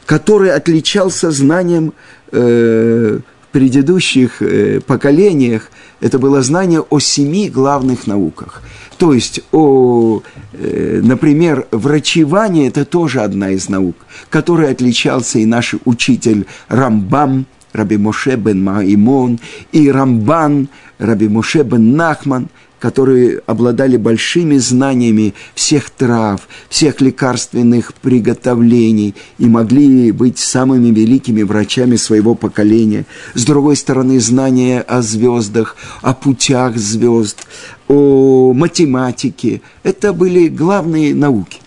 который 0.05 0.51
отличался 0.51 1.31
знанием 1.31 1.93
э, 2.31 3.19
предыдущих 3.53 4.41
э, 4.41 4.81
поколениях. 4.81 5.71
Это 6.01 6.19
было 6.19 6.41
знание 6.41 6.81
о 6.81 6.99
семи 6.99 7.49
главных 7.49 8.07
науках. 8.07 8.61
То 8.97 9.13
есть, 9.13 9.39
о, 9.53 10.21
э, 10.51 10.99
например, 11.01 11.67
врачевание– 11.71 12.67
это 12.69 12.83
тоже 12.83 13.21
одна 13.21 13.51
из 13.51 13.69
наук, 13.69 13.95
которой 14.29 14.69
отличался 14.69 15.39
и 15.39 15.45
наш 15.45 15.75
учитель 15.85 16.45
Рамбам– 16.67 17.45
Раби 17.73 17.97
Моше 17.97 18.35
бен 18.35 18.63
Маимон 18.63 19.39
и 19.71 19.91
Рамбан, 19.91 20.69
Раби 20.99 21.27
Моше 21.27 21.63
бен 21.63 21.95
Нахман, 21.95 22.47
которые 22.83 23.39
обладали 23.45 23.95
большими 23.95 24.57
знаниями 24.57 25.33
всех 25.55 25.89
трав, 25.89 26.49
всех 26.67 26.99
лекарственных 26.99 27.93
приготовлений 27.93 29.15
и 29.37 29.45
могли 29.45 30.11
быть 30.11 30.37
самыми 30.37 30.89
великими 30.89 31.43
врачами 31.43 31.95
своего 31.95 32.35
поколения. 32.35 33.05
С 33.35 33.45
другой 33.45 33.77
стороны, 33.77 34.19
знания 34.19 34.81
о 34.81 35.01
звездах, 35.01 35.77
о 36.01 36.13
путях 36.13 36.75
звезд, 36.75 37.47
о 37.87 38.51
математике– 38.53 39.61
это 39.83 40.11
были 40.11 40.49
главные 40.49 41.15
науки. 41.15 41.61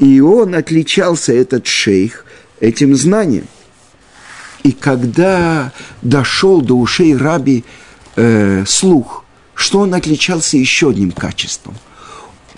И 0.00 0.18
он 0.18 0.56
отличался, 0.56 1.32
этот 1.32 1.68
шейх, 1.68 2.24
этим 2.58 2.96
знанием– 2.96 3.44
и 4.62 4.72
когда 4.72 5.72
дошел 6.02 6.60
до 6.60 6.74
ушей 6.74 7.16
раби 7.16 7.64
э, 8.16 8.64
слух, 8.66 9.24
что 9.60 9.80
он 9.80 9.92
отличался 9.92 10.56
еще 10.56 10.88
одним 10.88 11.12
качеством. 11.12 11.74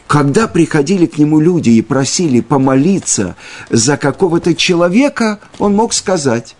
Когда 0.07 0.47
приходили 0.47 1.07
к 1.07 1.19
нему 1.19 1.41
люди 1.41 1.71
и 1.71 1.83
просили 1.83 2.41
помолиться 2.41 3.35
за 3.71 3.97
какого-то 3.97 4.55
человека, 4.55 5.41
он 5.59 5.75
мог 5.75 5.95
сказать, 5.95 6.55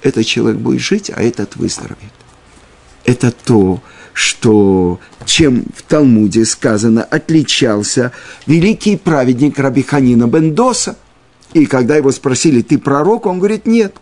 этот 0.00 0.26
человек 0.26 0.60
будет 0.60 0.80
жить, 0.80 1.10
а 1.12 1.20
этот 1.20 1.56
выздоровеет. 1.56 2.12
Это 3.04 3.32
то, 3.32 3.82
что, 4.12 5.00
чем 5.24 5.64
в 5.74 5.82
Талмуде 5.82 6.44
сказано, 6.44 7.02
отличался 7.02 8.12
великий 8.46 8.96
праведник 8.96 9.58
Рабиханина 9.58 10.28
Бендоса– 10.28 10.96
и 11.52 11.64
когда 11.64 11.96
его 11.96 12.12
спросили, 12.12 12.60
ты 12.60 12.76
пророк, 12.78 13.24
он 13.24 13.38
говорит, 13.38 13.66
нет. 13.66 13.96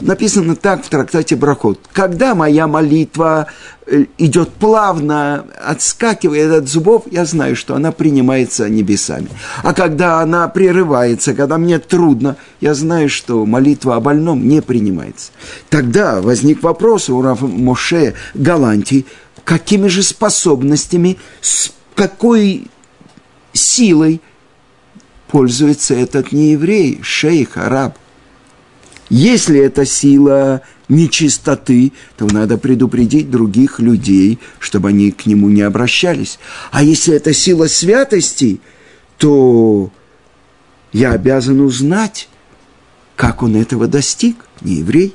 Написано 0.00 0.56
так 0.56 0.84
в 0.84 0.88
трактате 0.88 1.36
Брахот. 1.36 1.78
Когда 1.92 2.34
моя 2.34 2.66
молитва 2.66 3.46
э, 3.86 4.06
идет 4.18 4.50
плавно, 4.50 5.46
отскакивает 5.64 6.52
от 6.52 6.68
зубов, 6.68 7.04
я 7.10 7.24
знаю, 7.24 7.54
что 7.54 7.76
она 7.76 7.92
принимается 7.92 8.68
небесами. 8.68 9.28
А 9.62 9.72
когда 9.72 10.20
она 10.20 10.48
прерывается, 10.48 11.32
когда 11.32 11.58
мне 11.58 11.78
трудно, 11.78 12.36
я 12.60 12.74
знаю, 12.74 13.08
что 13.08 13.46
молитва 13.46 13.94
о 13.94 14.00
больном 14.00 14.48
не 14.48 14.62
принимается. 14.62 15.30
Тогда 15.70 16.20
возник 16.20 16.64
вопрос 16.64 17.08
у 17.08 17.22
Рафа 17.22 17.46
Моше 17.46 18.14
Галанти, 18.34 19.06
какими 19.44 19.86
же 19.86 20.02
способностями, 20.02 21.18
с 21.40 21.72
какой 21.94 22.68
силой 23.52 24.20
пользуется 25.28 25.94
этот 25.94 26.32
нееврей, 26.32 26.98
шейх, 27.02 27.56
араб. 27.56 27.96
Если 29.16 29.60
это 29.60 29.86
сила 29.86 30.62
нечистоты, 30.88 31.92
то 32.16 32.26
надо 32.26 32.58
предупредить 32.58 33.30
других 33.30 33.78
людей, 33.78 34.40
чтобы 34.58 34.88
они 34.88 35.12
к 35.12 35.26
нему 35.26 35.50
не 35.50 35.62
обращались. 35.62 36.40
А 36.72 36.82
если 36.82 37.14
это 37.14 37.32
сила 37.32 37.68
святости, 37.68 38.60
то 39.16 39.92
я 40.92 41.12
обязан 41.12 41.60
узнать, 41.60 42.28
как 43.14 43.44
он 43.44 43.54
этого 43.54 43.86
достиг, 43.86 44.46
не 44.62 44.78
еврей. 44.78 45.14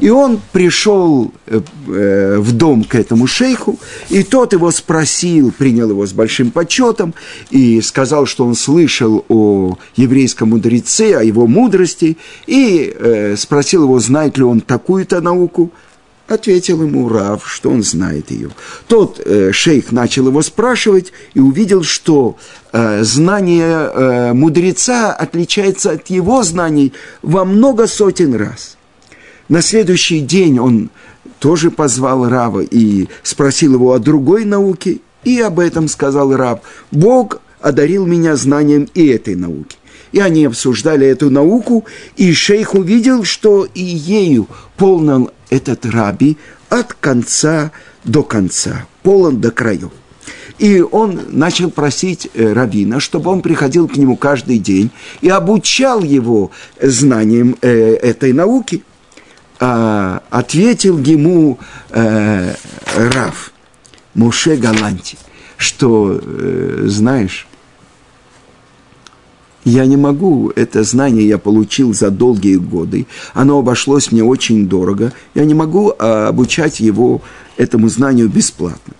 И 0.00 0.10
он 0.10 0.40
пришел 0.52 1.32
э, 1.46 1.60
э, 1.88 2.38
в 2.38 2.52
дом 2.52 2.84
к 2.84 2.94
этому 2.94 3.26
шейху, 3.26 3.78
и 4.10 4.22
тот 4.22 4.52
его 4.52 4.70
спросил, 4.70 5.50
принял 5.50 5.90
его 5.90 6.06
с 6.06 6.12
большим 6.12 6.52
почетом, 6.52 7.14
и 7.50 7.80
сказал, 7.80 8.26
что 8.26 8.46
он 8.46 8.54
слышал 8.54 9.24
о 9.28 9.76
еврейском 9.96 10.50
мудреце, 10.50 11.14
о 11.14 11.22
его 11.24 11.48
мудрости, 11.48 12.16
и 12.46 12.94
э, 12.94 13.36
спросил 13.36 13.84
его, 13.84 13.98
знает 13.98 14.38
ли 14.38 14.44
он 14.44 14.60
такую-то 14.60 15.20
науку. 15.20 15.72
Ответил 16.28 16.82
ему 16.82 17.08
Рав, 17.08 17.50
что 17.50 17.70
он 17.70 17.82
знает 17.82 18.30
ее. 18.30 18.50
Тот 18.86 19.18
э, 19.24 19.50
шейх 19.50 19.92
начал 19.92 20.28
его 20.28 20.42
спрашивать 20.42 21.12
и 21.32 21.40
увидел, 21.40 21.82
что 21.82 22.36
э, 22.70 23.02
знание 23.02 23.90
э, 23.92 24.32
мудреца 24.34 25.12
отличается 25.12 25.92
от 25.92 26.08
его 26.08 26.42
знаний 26.42 26.92
во 27.22 27.44
много 27.44 27.86
сотен 27.88 28.34
раз– 28.34 28.76
на 29.48 29.62
следующий 29.62 30.20
день 30.20 30.58
он 30.58 30.90
тоже 31.38 31.70
позвал 31.70 32.28
Рава 32.28 32.60
и 32.60 33.08
спросил 33.22 33.74
его 33.74 33.92
о 33.92 33.98
другой 33.98 34.44
науке, 34.44 34.98
и 35.24 35.40
об 35.40 35.58
этом 35.58 35.88
сказал 35.88 36.36
Рав. 36.36 36.60
Бог 36.90 37.40
одарил 37.60 38.06
меня 38.06 38.36
знанием 38.36 38.88
и 38.94 39.06
этой 39.06 39.36
науки. 39.36 39.76
И 40.12 40.20
они 40.20 40.46
обсуждали 40.46 41.06
эту 41.06 41.30
науку, 41.30 41.84
и 42.16 42.32
шейх 42.32 42.74
увидел, 42.74 43.24
что 43.24 43.66
и 43.74 43.82
ею 43.82 44.48
полнен 44.76 45.28
этот 45.50 45.84
раби 45.86 46.38
от 46.68 46.94
конца 46.94 47.72
до 48.04 48.22
конца, 48.22 48.86
полон 49.02 49.40
до 49.40 49.50
краев. 49.50 49.90
И 50.58 50.80
он 50.80 51.20
начал 51.28 51.70
просить 51.70 52.28
э, 52.34 52.52
Равина, 52.52 53.00
чтобы 53.00 53.30
он 53.30 53.42
приходил 53.42 53.86
к 53.86 53.96
нему 53.96 54.16
каждый 54.16 54.58
день 54.58 54.90
и 55.20 55.28
обучал 55.28 56.02
его 56.02 56.50
знанием 56.80 57.56
э, 57.60 57.94
этой 57.94 58.32
науки– 58.32 58.82
а, 59.60 60.22
ответил 60.30 60.98
ему 60.98 61.58
э, 61.90 62.54
Раф, 62.96 63.52
Муше 64.14 64.56
Галанти, 64.56 65.18
что, 65.56 66.20
э, 66.22 66.84
знаешь, 66.86 67.48
я 69.64 69.84
не 69.86 69.96
могу, 69.96 70.50
это 70.54 70.82
знание 70.82 71.26
я 71.26 71.38
получил 71.38 71.92
за 71.92 72.10
долгие 72.10 72.56
годы, 72.56 73.06
оно 73.34 73.58
обошлось 73.58 74.12
мне 74.12 74.22
очень 74.22 74.68
дорого, 74.68 75.12
я 75.34 75.44
не 75.44 75.54
могу 75.54 75.92
а, 75.98 76.28
обучать 76.28 76.80
его 76.80 77.20
этому 77.56 77.88
знанию 77.88 78.28
бесплатно. 78.28 78.94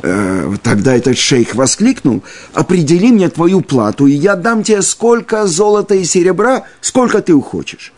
Э, 0.00 0.54
тогда 0.62 0.94
этот 0.94 1.18
шейх 1.18 1.54
воскликнул, 1.54 2.22
определи 2.52 3.10
мне 3.10 3.28
твою 3.30 3.62
плату, 3.62 4.06
и 4.06 4.12
я 4.12 4.36
дам 4.36 4.62
тебе 4.62 4.82
сколько 4.82 5.46
золота 5.46 5.94
и 5.94 6.04
серебра, 6.04 6.64
сколько 6.80 7.20
ты 7.20 7.32
хочешь. 7.40 7.92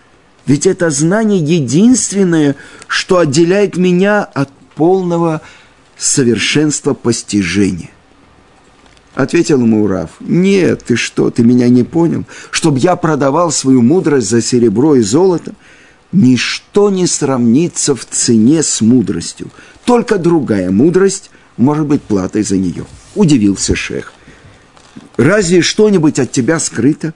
Ведь 0.47 0.67
это 0.67 0.91
знание 0.91 1.41
единственное, 1.41 2.57
что 2.89 3.19
отделяет 3.19 3.77
меня 3.77 4.25
от 4.25 4.51
полного 4.75 5.43
совершенства 5.97 6.95
постижения. 6.95 7.91
Ответил 9.15 9.61
ему 9.61 9.85
Урав, 9.85 10.11
нет, 10.21 10.85
ты 10.85 10.97
что, 10.97 11.31
ты 11.31 11.43
меня 11.43 11.69
не 11.69 11.83
понял? 11.83 12.25
Чтоб 12.51 12.79
я 12.79 12.97
продавал 12.97 13.51
свою 13.51 13.83
мудрость 13.83 14.31
за 14.31 14.41
серебро 14.41 14.95
и 14.95 15.03
золото? 15.03 15.55
Ничто 16.13 16.91
не 16.91 17.07
сравнится 17.07 17.95
в 17.95 18.05
цене 18.05 18.63
с 18.63 18.81
мудростью. 18.81 19.51
Только 19.85 20.19
другая 20.19 20.71
мудрость 20.71 21.31
может 21.57 21.87
быть 21.87 22.03
платой 22.03 22.43
за 22.43 22.57
нее. 22.57 22.87
Удивился 23.15 23.75
шех. 23.75 24.13
Разве 25.17 25.61
что-нибудь 25.61 26.19
от 26.19 26.33
тебя 26.33 26.59
скрыто? 26.59 27.13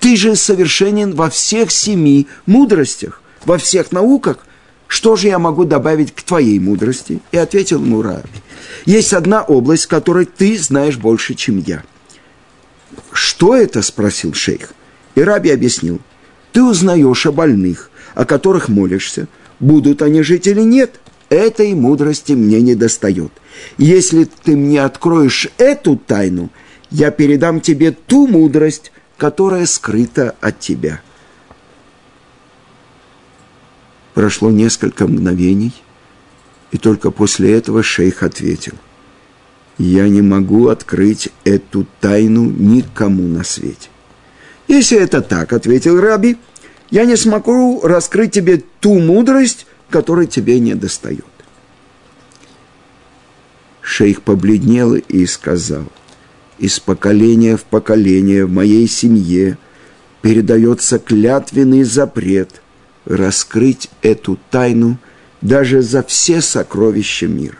Ты 0.00 0.16
же 0.16 0.34
совершенен 0.34 1.14
во 1.14 1.28
всех 1.28 1.70
семи 1.70 2.26
мудростях, 2.46 3.22
во 3.44 3.58
всех 3.58 3.92
науках. 3.92 4.38
Что 4.88 5.14
же 5.14 5.28
я 5.28 5.38
могу 5.38 5.64
добавить 5.64 6.12
к 6.12 6.22
твоей 6.22 6.58
мудрости? 6.58 7.20
И 7.30 7.36
ответил 7.36 7.80
ему 7.80 8.02
Раби. 8.02 8.28
Есть 8.86 9.12
одна 9.12 9.42
область, 9.42 9.86
которой 9.86 10.24
ты 10.24 10.58
знаешь 10.58 10.96
больше, 10.96 11.34
чем 11.34 11.58
я. 11.58 11.84
Что 13.12 13.54
это? 13.54 13.82
спросил 13.82 14.34
шейх. 14.34 14.72
И 15.14 15.20
Раби 15.20 15.50
объяснил. 15.50 16.00
Ты 16.52 16.62
узнаешь 16.62 17.26
о 17.26 17.32
больных, 17.32 17.90
о 18.14 18.24
которых 18.24 18.68
молишься. 18.68 19.28
Будут 19.60 20.02
они 20.02 20.22
жить 20.22 20.46
или 20.46 20.62
нет? 20.62 20.98
Этой 21.28 21.74
мудрости 21.74 22.32
мне 22.32 22.60
не 22.60 22.74
достает. 22.74 23.30
Если 23.78 24.24
ты 24.24 24.56
мне 24.56 24.82
откроешь 24.82 25.48
эту 25.58 25.96
тайну, 25.96 26.50
я 26.90 27.12
передам 27.12 27.60
тебе 27.60 27.92
ту 27.92 28.26
мудрость, 28.26 28.90
которая 29.20 29.66
скрыта 29.66 30.34
от 30.40 30.60
тебя. 30.60 31.02
Прошло 34.14 34.50
несколько 34.50 35.06
мгновений, 35.06 35.74
и 36.70 36.78
только 36.78 37.10
после 37.10 37.54
этого 37.54 37.82
шейх 37.82 38.22
ответил, 38.22 38.72
«Я 39.76 40.08
не 40.08 40.22
могу 40.22 40.68
открыть 40.68 41.28
эту 41.44 41.86
тайну 42.00 42.44
никому 42.44 43.24
на 43.24 43.44
свете». 43.44 43.90
«Если 44.68 44.98
это 44.98 45.20
так,— 45.20 45.52
ответил 45.52 46.00
Раби,— 46.00 46.38
я 46.90 47.04
не 47.04 47.16
смогу 47.16 47.82
раскрыть 47.82 48.32
тебе 48.32 48.64
ту 48.80 48.98
мудрость, 49.00 49.66
которая 49.90 50.26
тебе 50.26 50.58
не 50.60 50.74
достает». 50.74 51.26
Шейх 53.82 54.22
побледнел 54.22 54.94
и 54.94 55.26
сказал, 55.26 55.84
из 56.60 56.78
поколения 56.78 57.56
в 57.56 57.64
поколение 57.64 58.44
в 58.44 58.52
моей 58.52 58.86
семье 58.86 59.56
передается 60.20 60.98
клятвенный 60.98 61.82
запрет 61.84 62.60
раскрыть 63.06 63.88
эту 64.02 64.38
тайну 64.50 64.98
даже 65.40 65.80
за 65.80 66.02
все 66.02 66.42
сокровища 66.42 67.26
мира. 67.26 67.56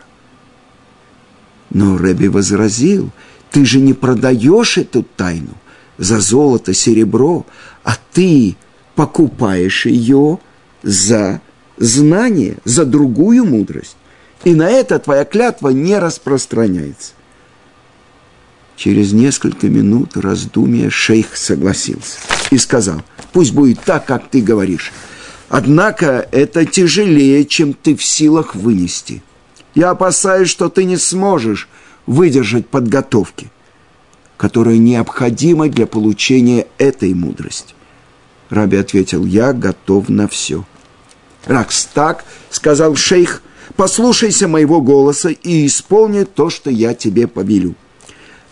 Но 1.71 1.97
Рэби 1.97 2.27
возразил, 2.27 3.09
ты 3.49 3.65
же 3.65 3.79
не 3.79 3.93
продаешь 3.93 4.77
эту 4.77 5.01
тайну 5.03 5.57
за 5.97 6.19
золото, 6.19 6.75
серебро, 6.75 7.47
а 7.83 7.97
ты 8.13 8.55
покупаешь 8.93 9.87
ее 9.87 10.37
за 10.83 11.41
знание, 11.77 12.57
за 12.65 12.85
другую 12.85 13.45
мудрость. 13.45 13.97
И 14.43 14.53
на 14.53 14.69
это 14.69 14.99
твоя 14.99 15.25
клятва 15.25 15.69
не 15.69 15.97
распространяется. 15.97 17.13
Через 18.75 19.13
несколько 19.13 19.67
минут 19.67 20.17
раздумия 20.17 20.89
шейх 20.89 21.37
согласился 21.37 22.17
и 22.49 22.57
сказал, 22.57 23.01
пусть 23.31 23.53
будет 23.53 23.79
так, 23.81 24.05
как 24.05 24.29
ты 24.29 24.41
говоришь. 24.41 24.91
Однако 25.49 26.27
это 26.31 26.65
тяжелее, 26.65 27.45
чем 27.45 27.73
ты 27.73 27.95
в 27.95 28.03
силах 28.03 28.55
вынести. 28.55 29.21
Я 29.75 29.91
опасаюсь, 29.91 30.49
что 30.49 30.69
ты 30.69 30.85
не 30.85 30.97
сможешь 30.97 31.69
выдержать 32.05 32.67
подготовки, 32.67 33.51
которая 34.37 34.77
необходима 34.77 35.69
для 35.69 35.85
получения 35.85 36.67
этой 36.77 37.13
мудрости. 37.13 37.75
Раби 38.49 38.77
ответил, 38.77 39.25
я 39.25 39.53
готов 39.53 40.09
на 40.09 40.27
все. 40.27 40.65
Ракс 41.45 41.87
так, 41.93 42.25
сказал 42.49 42.95
шейх, 42.95 43.43
послушайся 43.75 44.47
моего 44.47 44.81
голоса 44.81 45.29
и 45.29 45.65
исполни 45.65 46.23
то, 46.23 46.49
что 46.49 46.69
я 46.69 46.93
тебе 46.93 47.27
повелю 47.27 47.75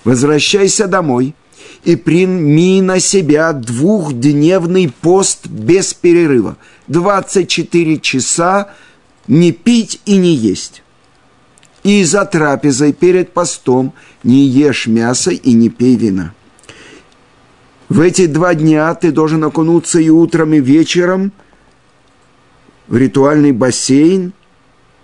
возвращайся 0.03 0.87
домой 0.87 1.35
и 1.83 1.95
прими 1.95 2.81
на 2.81 2.99
себя 2.99 3.53
двухдневный 3.53 4.91
пост 5.01 5.47
без 5.47 5.93
перерыва. 5.93 6.57
24 6.87 7.99
часа 7.99 8.73
не 9.27 9.51
пить 9.51 10.01
и 10.05 10.17
не 10.17 10.33
есть. 10.33 10.83
И 11.83 12.03
за 12.03 12.25
трапезой 12.25 12.93
перед 12.93 13.31
постом 13.31 13.93
не 14.23 14.45
ешь 14.45 14.87
мясо 14.87 15.31
и 15.31 15.53
не 15.53 15.69
пей 15.69 15.95
вина. 15.95 16.33
В 17.87 18.01
эти 18.01 18.27
два 18.27 18.53
дня 18.53 18.93
ты 18.93 19.11
должен 19.11 19.43
окунуться 19.43 19.99
и 19.99 20.09
утром, 20.09 20.53
и 20.53 20.59
вечером 20.59 21.31
в 22.87 22.97
ритуальный 22.97 23.51
бассейн 23.51 24.33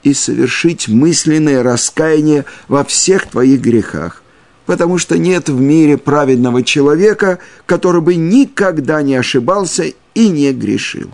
и 0.04 0.14
совершить 0.14 0.88
мысленное 0.88 1.64
раскаяние 1.64 2.46
во 2.68 2.84
всех 2.84 3.28
твоих 3.28 3.62
грехах, 3.62 4.22
потому 4.66 4.98
что 4.98 5.18
нет 5.18 5.50
в 5.50 5.60
мире 5.60 5.98
праведного 5.98 6.64
человека, 6.64 7.40
который 7.66 8.02
бы 8.02 8.16
никогда 8.16 9.02
не 9.02 9.16
ошибался 9.16 9.94
и 10.14 10.30
не 10.30 10.52
грешил. 10.54 11.10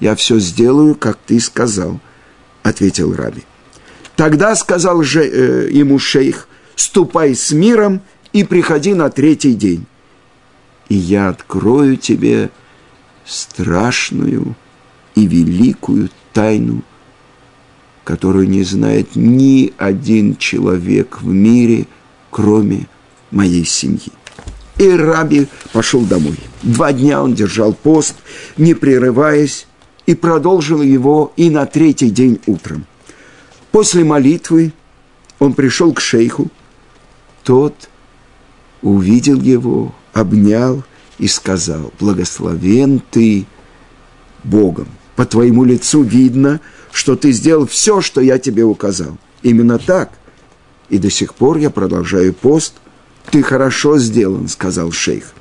«Я 0.00 0.14
все 0.16 0.38
сделаю, 0.38 0.94
как 0.94 1.18
ты 1.26 1.40
сказал»,— 1.40 2.00
ответил 2.62 3.14
Раби. 3.14 3.42
Тогда 4.16 4.54
сказал 4.56 5.02
же, 5.02 5.24
э, 5.24 5.70
ему 5.70 5.98
шейх, 5.98 6.48
«Ступай 6.74 7.34
с 7.34 7.52
миром 7.52 8.00
и 8.32 8.42
приходи 8.42 8.94
на 8.94 9.10
третий 9.10 9.54
день, 9.54 9.84
и 10.88 10.94
я 10.94 11.28
открою 11.28 11.96
тебе 11.98 12.50
страшную 13.26 14.54
и 15.14 15.26
великую 15.26 16.08
тайну 16.32 16.82
которую 18.10 18.48
не 18.48 18.64
знает 18.64 19.14
ни 19.14 19.72
один 19.78 20.34
человек 20.36 21.20
в 21.22 21.28
мире, 21.28 21.86
кроме 22.30 22.86
моей 23.30 23.64
семьи. 23.64 24.12
И 24.78 24.88
Раби 24.88 25.46
пошел 25.72 26.02
домой. 26.02 26.38
Два 26.62 26.92
дня 26.92 27.22
он 27.22 27.34
держал 27.34 27.74
пост, 27.74 28.14
не 28.56 28.74
прерываясь, 28.74 29.66
и 30.06 30.14
продолжил 30.14 30.82
его 30.82 31.32
и 31.36 31.50
на 31.50 31.66
третий 31.66 32.10
день 32.10 32.40
утром. 32.46 32.86
После 33.72 34.04
молитвы 34.04 34.72
он 35.38 35.52
пришел 35.52 35.92
к 35.92 36.00
шейху. 36.00 36.50
Тот 37.44 37.88
увидел 38.82 39.40
его, 39.40 39.94
обнял 40.12 40.82
и 41.18 41.28
сказал, 41.28 41.92
«Благословен 42.00 43.02
ты 43.10 43.46
Богом, 44.42 44.88
по 45.16 45.26
твоему 45.26 45.64
лицу 45.64 46.02
видно, 46.02 46.60
что 46.92 47.16
ты 47.16 47.32
сделал 47.32 47.66
все, 47.66 48.00
что 48.00 48.20
я 48.20 48.38
тебе 48.38 48.64
указал. 48.64 49.18
Именно 49.42 49.78
так. 49.78 50.12
И 50.90 50.98
до 50.98 51.08
сих 51.08 51.34
пор 51.34 51.56
я 51.56 51.70
продолжаю 51.70 52.34
пост. 52.34 52.74
Ты 53.30 53.42
хорошо 53.42 53.98
сделан, 53.98 54.48
сказал 54.48 54.92
шейх. 54.92 55.32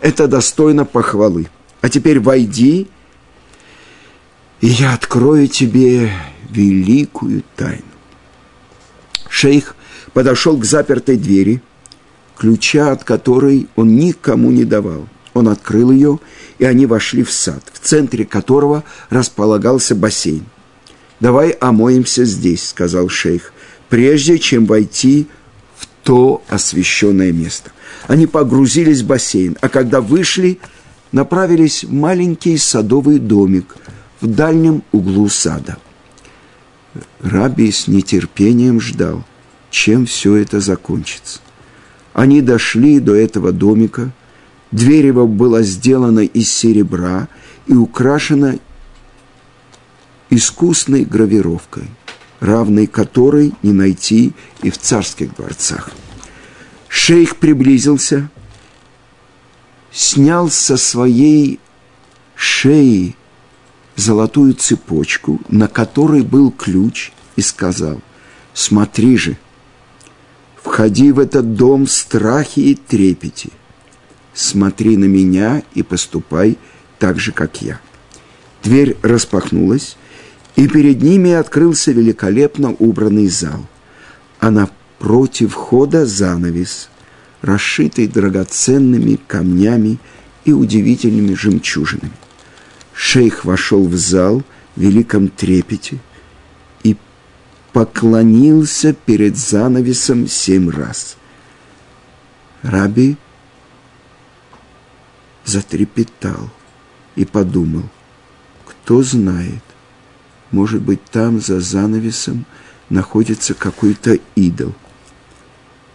Это 0.00 0.26
достойно 0.26 0.84
похвалы. 0.84 1.48
А 1.80 1.88
теперь 1.88 2.18
войди, 2.18 2.88
и 4.60 4.66
я 4.66 4.94
открою 4.94 5.46
тебе 5.46 6.10
великую 6.48 7.44
тайну. 7.54 7.82
Шейх 9.28 9.76
подошел 10.14 10.56
к 10.56 10.64
запертой 10.64 11.16
двери, 11.16 11.62
ключа 12.36 12.90
от 12.90 13.04
которой 13.04 13.68
он 13.76 13.94
никому 13.94 14.50
не 14.50 14.64
давал. 14.64 15.06
Он 15.34 15.48
открыл 15.48 15.90
ее, 15.92 16.18
и 16.58 16.64
они 16.64 16.86
вошли 16.86 17.22
в 17.22 17.30
сад, 17.30 17.62
в 17.72 17.78
центре 17.78 18.24
которого 18.24 18.82
располагался 19.10 19.94
бассейн– 19.94 20.46
давай 21.20 21.50
омоемся 21.50 22.24
здесь, 22.24 22.68
сказал 22.68 23.08
шейх, 23.08 23.52
прежде 23.88 24.38
чем 24.38 24.66
войти 24.66 25.26
в 25.76 25.86
то 26.02 26.42
освященное 26.48 27.32
место. 27.32 27.70
Они 28.06 28.26
погрузились 28.26 29.02
в 29.02 29.06
бассейн, 29.06 29.56
а 29.60 29.68
когда 29.68 30.00
вышли, 30.00 30.58
направились 31.12 31.84
в 31.84 31.92
маленький 31.92 32.56
садовый 32.56 33.18
домик 33.18 33.76
в 34.20 34.26
дальнем 34.26 34.82
углу 34.92 35.28
сада. 35.28 35.78
Раби 37.20 37.70
с 37.70 37.86
нетерпением 37.86 38.80
ждал, 38.80 39.24
чем 39.70 40.06
все 40.06 40.36
это 40.36 40.60
закончится. 40.60 41.40
Они 42.14 42.40
дошли 42.40 42.98
до 42.98 43.14
этого 43.14 43.52
домика, 43.52 44.10
дверь 44.72 45.06
его 45.06 45.26
была 45.26 45.62
сделана 45.62 46.20
из 46.20 46.50
серебра 46.50 47.28
и 47.66 47.74
украшена 47.74 48.54
искусной 50.30 51.04
гравировкой, 51.04 51.84
равной 52.40 52.86
которой 52.86 53.52
не 53.62 53.72
найти 53.72 54.32
и 54.62 54.70
в 54.70 54.78
царских 54.78 55.34
дворцах. 55.34 55.90
Шейх 56.88 57.36
приблизился, 57.36 58.30
снял 59.90 60.48
со 60.48 60.76
своей 60.76 61.60
шеи 62.34 63.16
золотую 63.96 64.54
цепочку, 64.54 65.40
на 65.48 65.68
которой 65.68 66.22
был 66.22 66.50
ключ, 66.50 67.12
и 67.36 67.40
сказал, 67.40 68.00
«Смотри 68.54 69.16
же, 69.16 69.36
входи 70.62 71.12
в 71.12 71.18
этот 71.18 71.54
дом 71.54 71.86
в 71.86 71.92
страхе 71.92 72.62
и 72.62 72.74
трепете, 72.74 73.50
смотри 74.34 74.96
на 74.96 75.04
меня 75.04 75.62
и 75.74 75.82
поступай 75.82 76.58
так 76.98 77.18
же, 77.18 77.32
как 77.32 77.62
я». 77.62 77.80
Дверь 78.62 78.96
распахнулась, 79.02 79.96
и 80.58 80.66
перед 80.66 81.02
ними 81.02 81.30
открылся 81.30 81.92
великолепно 81.92 82.74
убранный 82.80 83.28
зал, 83.28 83.64
а 84.40 84.50
напротив 84.50 85.52
входа 85.52 86.04
занавес, 86.04 86.90
расшитый 87.42 88.08
драгоценными 88.08 89.20
камнями 89.28 90.00
и 90.44 90.52
удивительными 90.52 91.34
жемчужинами. 91.34 92.10
Шейх 92.92 93.44
вошел 93.44 93.86
в 93.86 93.94
зал 93.94 94.42
в 94.74 94.80
великом 94.80 95.28
трепете 95.28 96.00
и 96.82 96.96
поклонился 97.72 98.92
перед 98.94 99.36
занавесом 99.36 100.26
семь 100.26 100.70
раз. 100.70 101.16
Раби 102.62 103.16
затрепетал 105.44 106.50
и 107.14 107.24
подумал, 107.24 107.84
кто 108.66 109.04
знает, 109.04 109.62
может 110.50 110.82
быть, 110.82 111.04
там 111.04 111.40
за 111.40 111.60
занавесом 111.60 112.46
находится 112.88 113.54
какой-то 113.54 114.18
идол. 114.34 114.74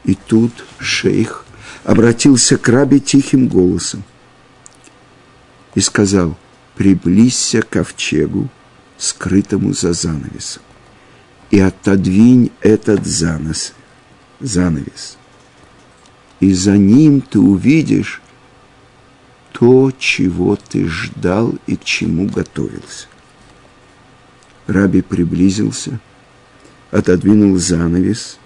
И 0.03 0.15
тут 0.15 0.65
шейх 0.79 1.45
обратился 1.83 2.57
к 2.57 2.67
рабе 2.69 2.99
тихим 2.99 3.47
голосом 3.47 4.03
и 5.75 5.79
сказал, 5.79 6.37
приблизься 6.75 7.61
к 7.61 7.69
ковчегу, 7.69 8.49
скрытому 8.97 9.73
за 9.73 9.93
занавесом, 9.93 10.61
и 11.51 11.59
отодвинь 11.59 12.51
этот 12.61 13.05
занос, 13.05 13.73
занавес. 14.39 15.17
И 16.39 16.53
за 16.53 16.77
ним 16.77 17.21
ты 17.21 17.39
увидишь 17.39 18.21
то, 19.51 19.91
чего 19.97 20.55
ты 20.55 20.87
ждал 20.87 21.55
и 21.67 21.75
к 21.75 21.83
чему 21.83 22.27
готовился. 22.27 23.07
Раби 24.67 25.02
приблизился, 25.02 25.99
отодвинул 26.91 27.58
занавес, 27.58 28.38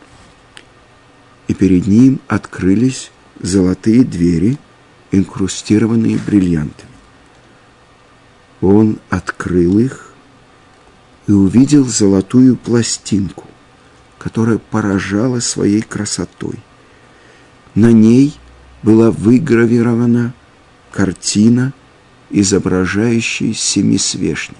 и 1.47 1.53
перед 1.53 1.87
ним 1.87 2.19
открылись 2.27 3.11
золотые 3.39 4.03
двери, 4.03 4.57
инкрустированные 5.11 6.17
бриллиантами. 6.17 6.89
Он 8.61 8.99
открыл 9.09 9.77
их 9.79 10.11
и 11.27 11.31
увидел 11.31 11.85
золотую 11.85 12.55
пластинку, 12.55 13.45
которая 14.17 14.57
поражала 14.57 15.39
своей 15.39 15.81
красотой. 15.81 16.59
На 17.75 17.91
ней 17.91 18.35
была 18.81 19.11
выгравирована 19.11 20.33
картина, 20.91 21.73
изображающая 22.31 23.53
семисвешник, 23.53 24.57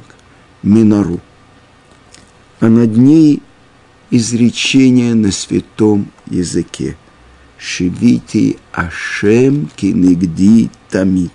минору 0.62 1.20
а 2.60 2.68
над 2.68 2.96
ней 2.98 3.42
изречение 4.10 5.14
на 5.14 5.32
святом 5.32 6.12
языке. 6.26 6.98
Шивити 7.58 8.60
Ашем 8.72 9.70
кинегди 9.76 10.70
тамит. 10.90 11.32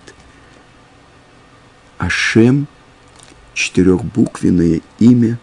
Ашем, 1.98 2.66
четырехбуквенное 3.54 4.80
имя, 4.98 5.38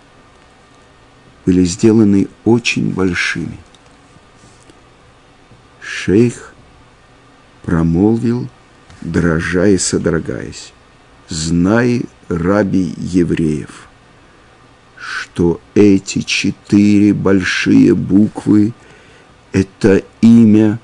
были 1.46 1.64
сделаны 1.66 2.28
очень 2.46 2.94
большими. 2.94 3.58
Шейх 5.82 6.54
промолвил, 7.64 8.50
дрожа 9.02 9.68
и 9.68 9.78
содрогаясь, 9.78 10.74
«Знай, 11.28 12.04
раби 12.28 12.94
евреев» 12.98 13.89
что 15.00 15.62
эти 15.76 16.22
четыре 16.22 17.14
большие 17.14 17.96
буквы– 17.96 18.74
это 19.54 20.04
имя 20.22 20.80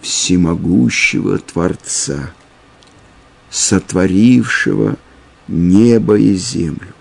всемогущего 0.00 1.38
Творца, 1.38 2.34
сотворившего 3.50 4.96
небо 5.46 6.18
и 6.18 6.34
землю. 6.34 6.92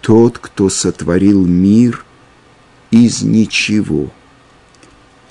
Тот, 0.00 0.38
кто 0.38 0.70
сотворил 0.70 1.44
мир 1.46 2.04
из 2.90 3.22
ничего, 3.22 4.10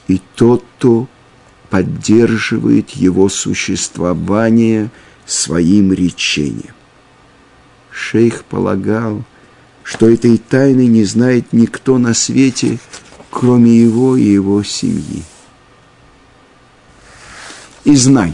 и 0.07 0.21
тот, 0.35 0.63
кто 0.77 1.07
поддерживает 1.69 2.91
его 2.91 3.29
существование 3.29 4.91
своим 5.25 5.91
речением. 5.91 6.75
Шейх 7.93 8.43
полагал, 8.45 9.23
что 9.83 10.09
этой 10.09 10.37
тайны 10.37 10.87
не 10.87 11.03
знает 11.05 11.53
никто 11.53 11.99
на 11.99 12.15
свете, 12.15 12.79
кроме 13.29 13.77
его 13.77 14.17
и 14.17 14.23
его 14.23 14.63
семьи. 14.63 15.23
И 17.83 17.95
знай, 17.95 18.33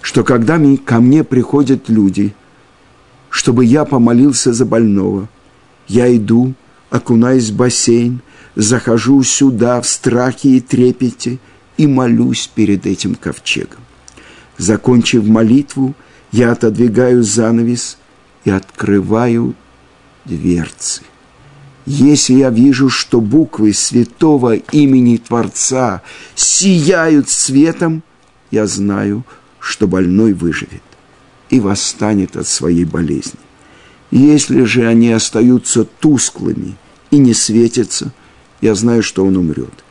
что 0.00 0.22
когда 0.22 0.60
ко 0.84 1.00
мне 1.00 1.24
приходят 1.24 1.88
люди, 1.88 2.34
чтобы 3.30 3.64
я 3.64 3.84
помолился 3.84 4.52
за 4.52 4.64
больного, 4.64 5.28
я 5.88 6.14
иду, 6.14 6.54
окунаюсь 6.90 7.50
в 7.50 7.56
бассейн, 7.56 8.20
захожу 8.54 9.22
сюда 9.24 9.80
в 9.80 9.88
страхе 9.88 10.50
и 10.50 10.60
трепете 10.60 11.38
и 11.78 11.86
молюсь 11.88 12.48
перед 12.54 12.86
этим 12.86 13.16
ковчегом. 13.16 13.80
Закончив 14.56 15.26
молитву, 15.26 15.94
я 16.30 16.52
отодвигаю 16.52 17.24
занавес 17.24 17.96
и 18.44 18.50
открываю 18.50 19.54
дверцы. 20.24 21.02
Если 21.84 22.34
я 22.34 22.50
вижу, 22.50 22.88
что 22.88 23.20
буквы 23.20 23.72
святого 23.72 24.54
имени 24.54 25.16
Творца 25.16 26.02
сияют 26.34 27.28
светом, 27.28 28.02
я 28.50 28.66
знаю, 28.66 29.24
что 29.58 29.88
больной 29.88 30.32
выживет 30.32 30.82
и 31.50 31.58
восстанет 31.58 32.36
от 32.36 32.46
своей 32.46 32.84
болезни. 32.84 33.40
Если 34.10 34.64
же 34.64 34.86
они 34.86 35.10
остаются 35.10 35.84
тусклыми 35.84 36.76
и 37.10 37.18
не 37.18 37.34
светятся, 37.34 38.12
я 38.60 38.74
знаю, 38.74 39.02
что 39.02 39.24
он 39.24 39.36
умрет. 39.36 39.84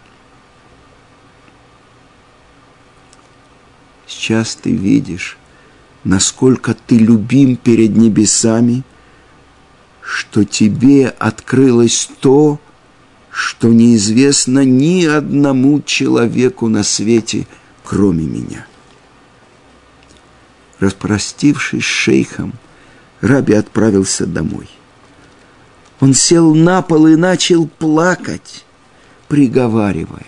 Сейчас 4.07 4.55
ты 4.55 4.71
видишь, 4.71 5.37
насколько 6.03 6.73
ты 6.73 6.97
любим 6.97 7.55
перед 7.55 7.95
небесами, 7.95 8.83
что 10.01 10.43
тебе 10.43 11.07
открылось 11.07 12.09
то, 12.19 12.59
что 13.29 13.69
неизвестно 13.69 14.65
ни 14.65 15.05
одному 15.05 15.81
человеку 15.81 16.67
на 16.67 16.83
свете, 16.83 17.47
кроме 17.83 18.25
меня. 18.25 18.65
Распростившись 20.79 21.83
с 21.83 21.87
шейхом, 21.87 22.53
Раби 23.21 23.53
отправился 23.53 24.25
домой. 24.25 24.67
Он 25.99 26.15
сел 26.15 26.55
на 26.55 26.81
пол 26.81 27.05
и 27.05 27.15
начал 27.15 27.67
плакать, 27.67 28.65
приговаривая. 29.27 30.25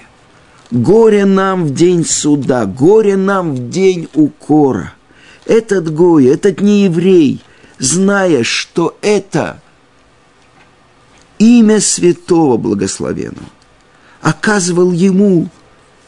Горе 0.70 1.26
нам 1.26 1.66
в 1.66 1.74
день 1.74 2.06
суда, 2.06 2.66
горе 2.66 3.18
нам 3.18 3.56
в 3.56 3.70
день 3.70 4.08
укора. 4.14 4.94
Этот 5.46 5.94
Гой, 5.94 6.26
этот 6.26 6.62
не 6.62 6.86
еврей, 6.86 7.42
зная, 7.80 8.44
что 8.44 8.98
это 9.02 9.62
имя 11.38 11.82
святого 11.82 12.58
благословенного, 12.58 13.50
оказывал 14.22 14.92
ему 14.92 15.50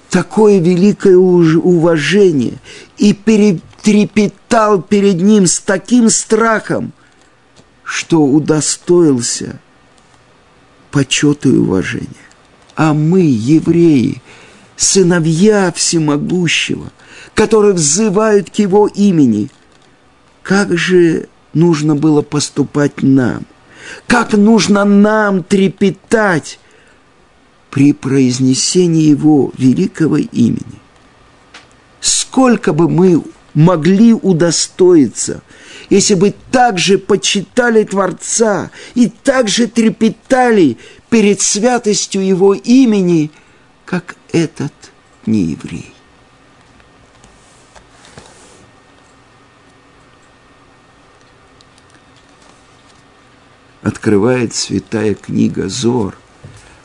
такое 0.09 0.59
великое 0.59 1.17
уважение 1.17 2.59
и 2.97 3.13
перетрепетал 3.13 4.81
перед 4.81 5.21
ним 5.21 5.47
с 5.47 5.59
таким 5.59 6.09
страхом, 6.09 6.93
что 7.83 8.23
удостоился 8.23 9.59
почета 10.91 11.49
и 11.49 11.57
уважения. 11.57 12.07
А 12.77 12.93
мы, 12.93 13.21
евреи, 13.21 14.21
сыновья 14.77 15.71
всемогущего, 15.73 16.91
которые 17.33 17.73
взывают 17.73 18.49
к 18.49 18.55
его 18.55 18.87
имени, 18.87 19.49
как 20.43 20.77
же 20.77 21.27
нужно 21.53 21.95
было 21.95 22.21
поступать 22.21 23.01
нам? 23.01 23.45
Как 24.07 24.33
нужно 24.33 24.83
нам 24.85 25.43
трепетать 25.43 26.59
при 27.69 27.93
произнесении 27.93 29.03
его 29.03 29.51
великого 29.57 30.17
имени? 30.17 30.79
Сколько 31.99 32.73
бы 32.73 32.89
мы 32.89 33.23
могли 33.55 34.13
удостоиться, 34.13 35.41
если 35.89 36.13
бы 36.13 36.35
также 36.51 36.97
почитали 36.97 37.83
Творца 37.83 38.69
и 38.93 39.07
также 39.07 39.67
трепетали 39.67 40.77
перед 41.09 41.41
святостью 41.41 42.25
Его 42.25 42.53
имени, 42.53 43.31
как 43.85 44.15
этот 44.31 44.73
нееврей. 45.25 45.94
Открывает 53.85 54.55
святая 54.55 55.13
книга 55.13 55.69
Зор, 55.69 56.17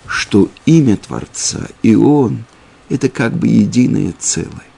что 0.07 0.51
имя 0.67 0.99
Творца 0.99 1.67
и 1.83 1.95
Он– 1.95 2.45
это 2.91 3.09
как 3.09 3.33
бы 3.33 3.49
единое 3.49 4.13
целое. 4.19 4.69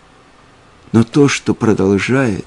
Но 0.93 1.03
то, 1.03 1.27
что 1.27 1.53
продолжает 1.53 2.47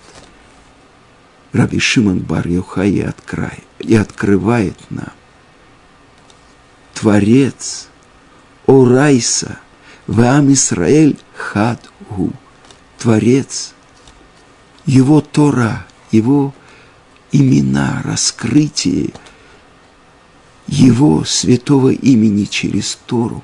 Раби 1.51 1.77
Шимон 1.79 2.19
бар 2.19 2.47
Йохай 2.47 3.13
и 3.79 3.95
открывает 3.95 4.77
нам, 4.91 5.11
Творец, 6.93 7.89
Орайса, 8.67 9.59
Вам 10.07 10.53
Исраэль 10.53 11.19
Хадгу, 11.35 12.31
Творец, 12.97 13.73
Его 14.85 15.19
Тора, 15.19 15.85
Его 16.11 16.53
имена, 17.33 18.01
раскрытие 18.05 19.11
Его 20.67 21.23
святого 21.23 21.89
имени 21.89 22.45
через 22.45 22.97
Тору 23.05 23.43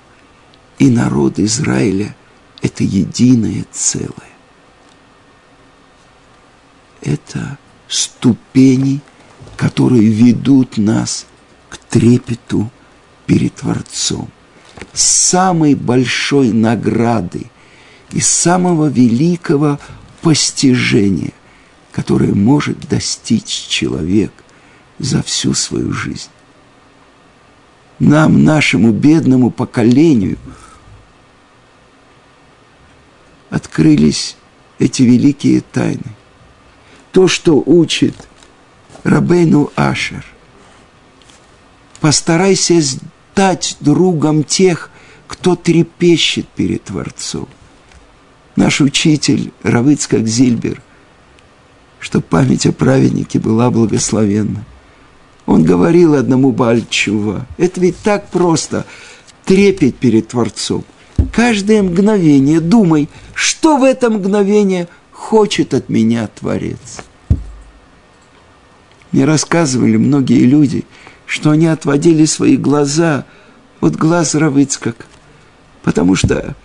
и 0.80 0.90
народ 0.90 1.40
Израиля– 1.40 2.16
это 2.62 2.84
единое 2.84 3.66
целое 3.72 4.32
это 7.02 7.58
ступени, 7.88 9.02
которые 9.58 10.08
ведут 10.08 10.78
нас 10.78 11.26
к 11.70 11.78
трепету 11.78 12.72
перед 13.26 13.56
Творцом. 13.56 14.30
Самой 14.94 15.76
большой 15.76 16.52
награды 16.52 17.48
и 18.12 18.20
самого 18.20 18.88
великого 18.88 19.80
постижения, 20.22 21.34
которое 21.92 22.34
может 22.34 22.88
достичь 22.88 23.68
человек 23.68 24.32
за 25.00 25.22
всю 25.24 25.54
свою 25.54 25.92
жизнь. 25.92 26.30
Нам, 28.02 28.44
нашему 28.44 28.92
бедному 28.92 29.52
поколению, 29.52 30.40
открылись 33.52 34.38
эти 34.80 35.04
великие 35.04 35.62
тайны 35.62 36.16
то, 37.12 37.28
что 37.28 37.62
учит 37.64 38.16
Рабейну 39.04 39.72
Ашер. 39.76 40.26
Постарайся 42.00 42.82
стать 42.82 43.78
другом 43.82 44.46
тех, 44.46 44.90
кто 45.28 45.56
трепещет 45.56 46.48
перед 46.48 46.86
Творцом. 46.86 47.48
Наш 48.56 48.82
учитель 48.82 49.54
Равыцкак 49.62 50.26
Зильбер, 50.26 50.82
что 52.00 52.20
память 52.20 52.66
о 52.66 52.72
праведнике 52.72 53.38
была 53.38 53.70
благословенна. 53.70 54.66
Он 55.45 55.63
говорил 55.63 56.15
одному 56.15 56.51
Бальчува, 56.51 57.45
это 57.58 57.82
ведь 57.82 57.97
так 57.97 58.30
просто, 58.30 58.86
трепеть 59.45 59.95
перед 59.97 60.30
Творцом. 60.30 60.84
Каждое 61.34 61.84
мгновение 61.84 62.60
думай, 62.60 63.10
что 63.34 63.77
в 63.77 63.84
это 63.84 64.10
мгновение– 64.10 64.88
хочет 65.21 65.73
от 65.73 65.88
меня 65.88 66.27
Творец. 66.27 66.97
Мне 69.12 69.23
рассказывали 69.23 69.95
многие 69.95 70.45
люди, 70.45 70.84
что 71.25 71.51
они 71.51 71.67
отводили 71.67 72.25
свои 72.25 72.58
глаза 72.58 73.25
от 73.82 73.95
глаз 73.95 74.36
Равыцкак, 74.36 75.06
потому 75.84 76.15
что 76.15 76.56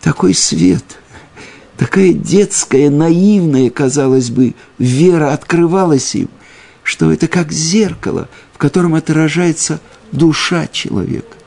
такой 0.00 0.34
свет, 0.34 0.84
такая 1.76 2.12
детская, 2.12 2.90
наивная, 2.90 3.70
казалось 3.70 4.30
бы, 4.30 4.54
вера 4.78 5.32
открывалась 5.32 6.14
им, 6.14 6.28
что 6.92 7.10
это 7.10 7.26
как 7.26 7.50
зеркало, 7.52 8.28
в 8.52 8.58
котором 8.58 8.94
отражается 8.94 9.80
душа 10.12 10.66
человека. 10.66 11.38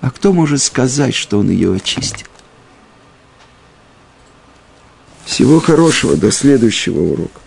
А 0.00 0.10
кто 0.10 0.32
может 0.32 0.62
сказать, 0.62 1.14
что 1.14 1.38
он 1.38 1.50
ее 1.50 1.74
очистил? 1.74 2.26
Всего 5.26 5.60
хорошего, 5.60 6.16
до 6.16 6.32
следующего 6.32 6.98
урока. 6.98 7.40